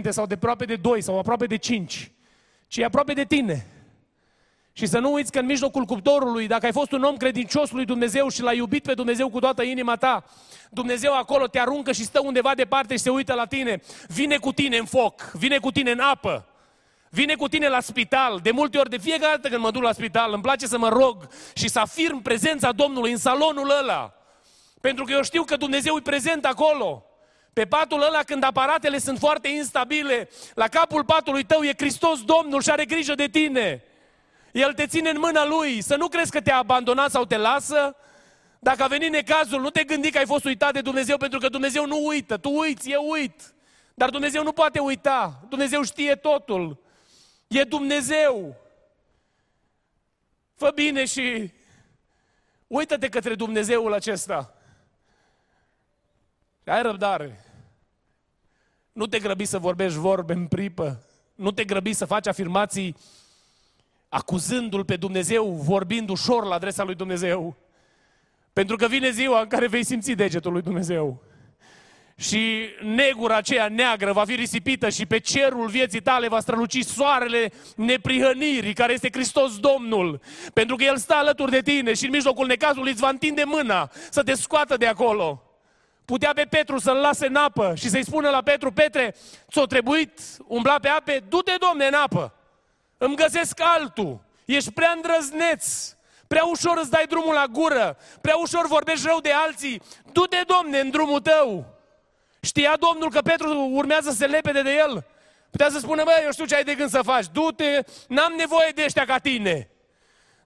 10% 0.07 0.09
sau 0.09 0.25
de 0.25 0.33
aproape 0.33 0.65
de 0.65 0.75
2 0.75 1.01
sau 1.01 1.19
aproape 1.19 1.45
de 1.45 1.57
5, 1.57 2.11
ci 2.67 2.77
e 2.77 2.83
aproape 2.83 3.13
de 3.13 3.23
tine. 3.23 3.65
Și 4.73 4.85
să 4.85 4.99
nu 4.99 5.11
uiți 5.11 5.31
că 5.31 5.39
în 5.39 5.45
mijlocul 5.45 5.83
cuptorului, 5.83 6.47
dacă 6.47 6.65
ai 6.65 6.71
fost 6.71 6.91
un 6.91 7.03
om 7.03 7.17
credincios 7.17 7.71
lui 7.71 7.85
Dumnezeu 7.85 8.29
și 8.29 8.41
l-ai 8.41 8.57
iubit 8.57 8.83
pe 8.83 8.93
Dumnezeu 8.93 9.29
cu 9.29 9.39
toată 9.39 9.63
inima 9.63 9.95
ta, 9.95 10.23
Dumnezeu 10.69 11.13
acolo 11.13 11.47
te 11.47 11.59
aruncă 11.59 11.91
și 11.91 12.03
stă 12.03 12.19
undeva 12.23 12.55
departe 12.55 12.93
și 12.93 12.99
se 12.99 13.09
uită 13.09 13.33
la 13.33 13.45
tine. 13.45 13.81
Vine 14.07 14.37
cu 14.37 14.51
tine 14.51 14.77
în 14.77 14.85
foc, 14.85 15.31
vine 15.33 15.57
cu 15.57 15.71
tine 15.71 15.91
în 15.91 15.99
apă, 15.99 16.45
vine 17.09 17.35
cu 17.35 17.47
tine 17.47 17.67
la 17.67 17.79
spital. 17.79 18.39
De 18.43 18.51
multe 18.51 18.77
ori, 18.77 18.89
de 18.89 18.97
fiecare 18.97 19.35
dată 19.35 19.49
când 19.49 19.61
mă 19.61 19.71
duc 19.71 19.83
la 19.83 19.91
spital, 19.91 20.33
îmi 20.33 20.41
place 20.41 20.67
să 20.67 20.77
mă 20.77 20.89
rog 20.89 21.27
și 21.53 21.67
să 21.67 21.79
afirm 21.79 22.21
prezența 22.21 22.71
Domnului 22.71 23.11
în 23.11 23.17
salonul 23.17 23.73
ăla. 23.81 24.13
Pentru 24.81 25.03
că 25.03 25.11
eu 25.11 25.23
știu 25.23 25.43
că 25.43 25.55
Dumnezeu 25.55 25.95
e 25.97 26.01
prezent 26.01 26.45
acolo. 26.45 27.03
Pe 27.53 27.65
patul 27.65 28.01
ăla, 28.01 28.23
când 28.23 28.43
aparatele 28.43 28.97
sunt 28.97 29.17
foarte 29.19 29.47
instabile, 29.47 30.29
la 30.53 30.67
capul 30.67 31.03
patului 31.03 31.43
tău 31.43 31.61
e 31.61 31.73
Hristos 31.77 32.23
Domnul 32.23 32.61
și 32.61 32.69
are 32.69 32.85
grijă 32.85 33.15
de 33.15 33.27
tine. 33.27 33.83
El 34.53 34.73
te 34.73 34.87
ține 34.87 35.09
în 35.09 35.19
mâna 35.19 35.45
Lui. 35.45 35.81
Să 35.81 35.95
nu 35.95 36.07
crezi 36.07 36.31
că 36.31 36.41
te-a 36.41 36.57
abandonat 36.57 37.11
sau 37.11 37.25
te 37.25 37.37
lasă. 37.37 37.95
Dacă 38.59 38.83
a 38.83 38.87
venit 38.87 39.11
necazul, 39.11 39.61
nu 39.61 39.69
te 39.69 39.83
gândi 39.83 40.11
că 40.11 40.17
ai 40.17 40.25
fost 40.25 40.45
uitat 40.45 40.73
de 40.73 40.81
Dumnezeu, 40.81 41.17
pentru 41.17 41.39
că 41.39 41.49
Dumnezeu 41.49 41.85
nu 41.85 42.05
uită. 42.05 42.37
Tu 42.37 42.49
uiți, 42.49 42.89
e 42.89 42.95
uit. 42.95 43.53
Dar 43.93 44.09
Dumnezeu 44.09 44.43
nu 44.43 44.51
poate 44.51 44.79
uita. 44.79 45.45
Dumnezeu 45.49 45.83
știe 45.83 46.15
totul. 46.15 46.83
E 47.47 47.63
Dumnezeu. 47.63 48.55
Fă 50.55 50.71
bine 50.75 51.05
și 51.05 51.51
uită-te 52.67 53.09
către 53.09 53.35
Dumnezeul 53.35 53.93
acesta. 53.93 54.53
Ai 56.65 56.81
răbdare. 56.81 57.45
Nu 58.91 59.07
te 59.07 59.19
grăbi 59.19 59.45
să 59.45 59.59
vorbești 59.59 59.97
vorbe 59.97 60.33
în 60.33 60.47
pripă. 60.47 61.03
Nu 61.35 61.51
te 61.51 61.63
grăbi 61.63 61.93
să 61.93 62.05
faci 62.05 62.27
afirmații 62.27 62.95
acuzându-L 64.09 64.85
pe 64.85 64.95
Dumnezeu, 64.95 65.45
vorbind 65.45 66.09
ușor 66.09 66.45
la 66.45 66.55
adresa 66.55 66.83
lui 66.83 66.95
Dumnezeu. 66.95 67.55
Pentru 68.53 68.75
că 68.75 68.87
vine 68.87 69.09
ziua 69.09 69.41
în 69.41 69.47
care 69.47 69.67
vei 69.67 69.85
simți 69.85 70.11
degetul 70.11 70.51
lui 70.51 70.61
Dumnezeu. 70.61 71.23
Și 72.15 72.65
negura 72.81 73.35
aceea 73.35 73.67
neagră 73.67 74.11
va 74.11 74.25
fi 74.25 74.35
risipită 74.35 74.89
și 74.89 75.05
pe 75.05 75.19
cerul 75.19 75.67
vieții 75.67 76.01
tale 76.01 76.27
va 76.27 76.39
străluci 76.39 76.83
soarele 76.83 77.51
neprihănirii, 77.75 78.73
care 78.73 78.93
este 78.93 79.09
Hristos 79.11 79.59
Domnul. 79.59 80.21
Pentru 80.53 80.75
că 80.75 80.83
El 80.83 80.97
stă 80.97 81.13
alături 81.13 81.51
de 81.51 81.61
tine 81.61 81.93
și 81.93 82.05
în 82.05 82.11
mijlocul 82.11 82.47
necazului 82.47 82.91
îți 82.91 83.01
va 83.01 83.09
întinde 83.09 83.43
mâna 83.45 83.91
să 84.09 84.23
te 84.23 84.33
scoată 84.33 84.77
de 84.77 84.87
acolo. 84.87 85.43
Putea 86.05 86.31
pe 86.33 86.47
Petru 86.49 86.77
să-l 86.77 86.97
lase 86.97 87.27
în 87.27 87.35
apă 87.35 87.73
și 87.75 87.89
să-i 87.89 88.05
spună 88.05 88.29
la 88.29 88.41
Petru, 88.41 88.71
Petre, 88.71 89.15
ți-o 89.51 89.65
trebuit 89.65 90.19
umbla 90.47 90.79
pe 90.81 90.87
ape? 90.87 91.23
Du-te, 91.29 91.53
Domne, 91.59 91.85
în 91.85 91.93
apă! 91.93 92.38
Îmi 92.99 93.15
găsesc 93.15 93.59
altul, 93.77 94.21
ești 94.45 94.71
prea 94.71 94.93
îndrăzneț, 94.95 95.95
prea 96.27 96.43
ușor 96.43 96.77
îți 96.77 96.89
dai 96.89 97.05
drumul 97.07 97.33
la 97.33 97.45
gură, 97.51 97.97
prea 98.21 98.35
ușor 98.35 98.67
vorbești 98.67 99.07
rău 99.07 99.19
de 99.19 99.31
alții, 99.31 99.81
du-te, 100.11 100.37
Domne, 100.47 100.79
în 100.79 100.89
drumul 100.89 101.19
tău. 101.19 101.65
Știa 102.41 102.77
Domnul 102.79 103.09
că 103.09 103.21
Petru 103.21 103.69
urmează 103.71 104.09
să 104.09 104.15
se 104.15 104.25
lepede 104.25 104.61
de 104.61 104.75
el? 104.87 105.05
Putea 105.49 105.69
să 105.69 105.79
spună, 105.79 106.03
băi, 106.03 106.21
eu 106.23 106.31
știu 106.31 106.45
ce 106.45 106.55
ai 106.55 106.63
de 106.63 106.75
gând 106.75 106.89
să 106.89 107.01
faci, 107.01 107.25
du-te, 107.31 107.83
n-am 108.07 108.33
nevoie 108.37 108.71
de 108.75 108.83
ăștia 108.85 109.05
ca 109.05 109.17
tine. 109.17 109.69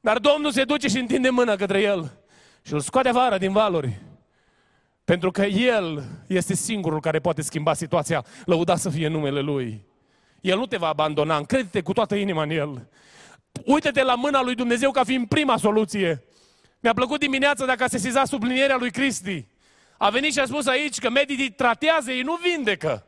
Dar 0.01 0.17
Domnul 0.17 0.51
se 0.51 0.63
duce 0.63 0.87
și 0.87 0.97
întinde 0.97 1.29
mâna 1.29 1.55
către 1.55 1.81
el 1.81 2.11
și 2.61 2.73
îl 2.73 2.79
scoate 2.79 3.09
afară 3.09 3.37
din 3.37 3.51
valuri. 3.51 4.01
Pentru 5.05 5.31
că 5.31 5.45
El 5.45 6.03
este 6.27 6.53
singurul 6.53 6.99
care 6.99 7.19
poate 7.19 7.41
schimba 7.41 7.73
situația, 7.73 8.25
lăuda 8.45 8.75
să 8.75 8.89
fie 8.89 9.07
numele 9.07 9.39
Lui. 9.39 9.85
El 10.43 10.57
nu 10.57 10.65
te 10.65 10.77
va 10.77 10.87
abandona, 10.87 11.37
încrede-te 11.37 11.81
cu 11.81 11.93
toată 11.93 12.15
inima 12.15 12.43
în 12.43 12.49
El. 12.49 12.87
Uită-te 13.65 14.03
la 14.03 14.15
mâna 14.15 14.41
lui 14.41 14.55
Dumnezeu 14.55 14.91
ca 14.91 15.03
fiind 15.03 15.27
prima 15.27 15.57
soluție. 15.57 16.23
Mi-a 16.79 16.93
plăcut 16.93 17.19
dimineața 17.19 17.65
dacă 17.65 17.83
a 17.83 17.87
sesizat 17.87 18.27
sublinierea 18.27 18.75
lui 18.75 18.91
Cristi. 18.91 19.45
A 19.97 20.09
venit 20.09 20.33
și 20.33 20.39
a 20.39 20.45
spus 20.45 20.67
aici 20.67 20.99
că 20.99 21.09
medicii 21.09 21.51
tratează, 21.51 22.11
ei 22.11 22.21
nu 22.21 22.35
vindecă. 22.35 23.05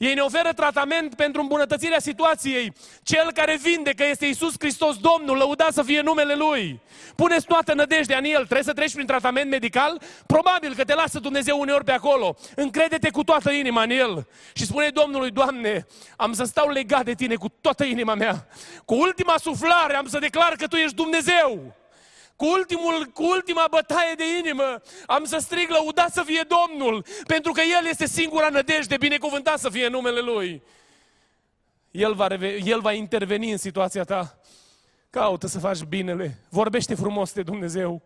Ei 0.00 0.14
ne 0.14 0.20
oferă 0.20 0.52
tratament 0.52 1.14
pentru 1.14 1.40
îmbunătățirea 1.40 1.98
situației. 1.98 2.72
Cel 3.02 3.32
care 3.32 3.58
vinde 3.62 3.90
că 3.90 4.04
este 4.06 4.26
Isus 4.26 4.54
Hristos 4.58 4.96
Domnul, 4.96 5.36
lăudat 5.36 5.72
să 5.72 5.82
fie 5.82 6.00
numele 6.00 6.34
Lui. 6.34 6.80
Puneți 7.16 7.46
toată 7.46 7.74
nădejdea 7.74 8.18
în 8.18 8.24
El. 8.24 8.34
Trebuie 8.34 8.62
să 8.62 8.72
treci 8.72 8.92
prin 8.92 9.06
tratament 9.06 9.50
medical? 9.50 10.00
Probabil 10.26 10.74
că 10.74 10.84
te 10.84 10.94
lasă 10.94 11.18
Dumnezeu 11.18 11.60
uneori 11.60 11.84
pe 11.84 11.92
acolo. 11.92 12.36
Încrede-te 12.54 13.10
cu 13.10 13.24
toată 13.24 13.50
inima 13.50 13.82
în 13.82 13.90
El. 13.90 14.26
Și 14.52 14.66
spune 14.66 14.88
Domnului, 14.88 15.30
Doamne, 15.30 15.86
am 16.16 16.32
să 16.32 16.44
stau 16.44 16.68
legat 16.68 17.04
de 17.04 17.14
Tine 17.14 17.34
cu 17.34 17.48
toată 17.60 17.84
inima 17.84 18.14
mea. 18.14 18.46
Cu 18.84 18.94
ultima 18.94 19.34
suflare 19.40 19.94
am 19.94 20.06
să 20.06 20.18
declar 20.18 20.54
că 20.58 20.66
Tu 20.66 20.76
ești 20.76 20.94
Dumnezeu 20.94 21.74
cu, 22.40 22.46
ultimul, 22.46 23.10
cu 23.14 23.24
ultima 23.24 23.66
bătaie 23.70 24.14
de 24.16 24.24
inimă, 24.38 24.82
am 25.06 25.24
să 25.24 25.38
strig 25.38 25.68
lăudat 25.70 26.12
să 26.12 26.22
fie 26.22 26.44
Domnul, 26.48 27.04
pentru 27.26 27.52
că 27.52 27.60
El 27.60 27.86
este 27.86 28.06
singura 28.06 28.48
nădejde, 28.48 28.96
binecuvântat 28.96 29.58
să 29.58 29.68
fie 29.68 29.88
numele 29.88 30.20
Lui. 30.20 30.62
El 31.90 32.14
va, 32.14 32.26
El 32.64 32.80
va 32.80 32.92
interveni 32.92 33.50
în 33.50 33.56
situația 33.56 34.04
ta. 34.04 34.38
Caută 35.10 35.46
să 35.46 35.58
faci 35.58 35.82
binele. 35.82 36.38
Vorbește 36.48 36.94
frumos 36.94 37.32
de 37.32 37.42
Dumnezeu. 37.42 38.02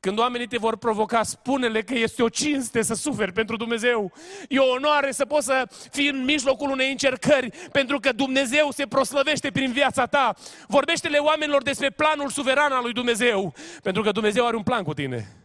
Când 0.00 0.18
oamenii 0.18 0.46
te 0.46 0.56
vor 0.56 0.76
provoca, 0.76 1.22
spune-le 1.22 1.82
că 1.82 1.94
este 1.94 2.22
o 2.22 2.28
cinste 2.28 2.82
să 2.82 2.94
suferi 2.94 3.32
pentru 3.32 3.56
Dumnezeu. 3.56 4.12
E 4.48 4.58
o 4.58 4.70
onoare 4.70 5.10
să 5.10 5.24
poți 5.24 5.46
să 5.46 5.68
fii 5.90 6.08
în 6.08 6.24
mijlocul 6.24 6.70
unei 6.70 6.90
încercări, 6.90 7.50
pentru 7.72 7.98
că 7.98 8.12
Dumnezeu 8.12 8.70
se 8.70 8.86
proslăvește 8.86 9.50
prin 9.50 9.72
viața 9.72 10.06
ta. 10.06 10.34
Vorbește-le 10.66 11.18
oamenilor 11.18 11.62
despre 11.62 11.90
planul 11.90 12.28
suveran 12.28 12.72
al 12.72 12.82
lui 12.82 12.92
Dumnezeu, 12.92 13.54
pentru 13.82 14.02
că 14.02 14.10
Dumnezeu 14.10 14.46
are 14.46 14.56
un 14.56 14.62
plan 14.62 14.82
cu 14.82 14.94
tine. 14.94 15.36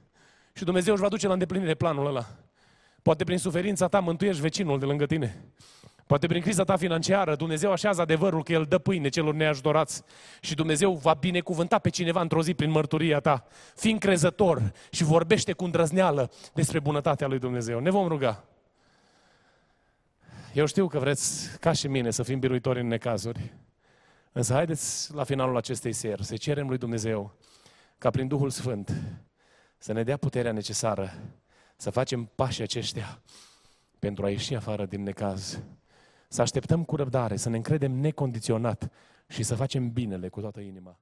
Și 0.53 0.64
Dumnezeu 0.64 0.93
își 0.93 1.01
va 1.01 1.10
duce 1.10 1.28
la 1.28 1.34
îndeplinire 1.34 1.74
planul 1.74 2.06
ăla. 2.06 2.26
Poate 3.01 3.24
prin 3.24 3.38
suferința 3.38 3.88
ta 3.88 3.99
mântuiești 3.99 4.41
vecinul 4.41 4.80
de 4.80 4.86
lângă 4.86 5.06
tine. 5.06 5.43
Poate 6.08 6.28
prin 6.28 6.41
criza 6.41 6.64
ta 6.64 6.76
financiară, 6.76 7.36
Dumnezeu 7.36 7.72
așează 7.72 8.01
adevărul 8.01 8.43
că 8.43 8.51
El 8.51 8.66
dă 8.66 8.78
pâine 8.78 9.10
celor 9.10 9.34
neajutorați 9.34 10.03
și 10.41 10.56
Dumnezeu 10.56 10.93
va 10.93 11.14
binecuvânta 11.14 11.80
pe 11.80 11.89
cineva 11.89 12.22
într-o 12.22 12.41
zi 12.41 12.53
prin 12.53 12.70
mărturia 12.70 13.20
ta. 13.20 13.45
Fii 13.76 13.91
încrezător 13.91 14.74
și 14.89 15.03
vorbește 15.03 15.53
cu 15.53 15.64
îndrăzneală 15.64 16.32
despre 16.53 16.80
bunătatea 16.80 17.28
lui 17.28 17.39
Dumnezeu. 17.39 17.80
Ne 17.80 17.89
vom 17.89 18.08
ruga. 18.08 18.43
Eu 20.53 20.66
știu 20.66 20.88
că 20.88 20.99
vreți, 20.99 21.58
ca 21.60 21.72
și 21.72 21.88
mine, 21.88 22.12
să 22.12 22.24
fim 22.24 22.39
biruitori 22.39 22.80
în 22.80 22.88
necazuri. 22.88 23.53
Însă 24.32 24.53
haideți 24.53 25.14
la 25.14 25.24
finalul 25.24 25.58
acestei 25.58 25.93
seri 25.93 26.24
să 26.24 26.36
cerem 26.36 26.68
lui 26.68 26.78
Dumnezeu 26.78 27.34
ca 27.97 28.10
prin 28.10 28.28
Duhul 28.28 28.49
Sfânt 28.49 29.01
să 29.78 29.93
ne 29.93 30.03
dea 30.03 30.18
puterea 30.18 30.51
necesară 30.51 31.14
să 31.76 31.89
facem 31.89 32.32
pașii 32.36 32.64
aceștia 32.64 33.22
pentru 33.99 34.26
a 34.26 34.30
ieși 34.30 34.56
afară 34.56 34.86
din 34.86 35.03
necaz. 35.03 35.60
Să 36.36 36.41
așteptăm 36.41 36.83
cu 36.83 36.95
răbdare, 36.95 37.36
să 37.36 37.49
ne 37.49 37.55
încredem 37.55 37.91
necondiționat 37.91 38.91
și 39.27 39.43
să 39.43 39.55
facem 39.55 39.91
binele 39.91 40.27
cu 40.29 40.41
toată 40.41 40.59
inima. 40.59 40.99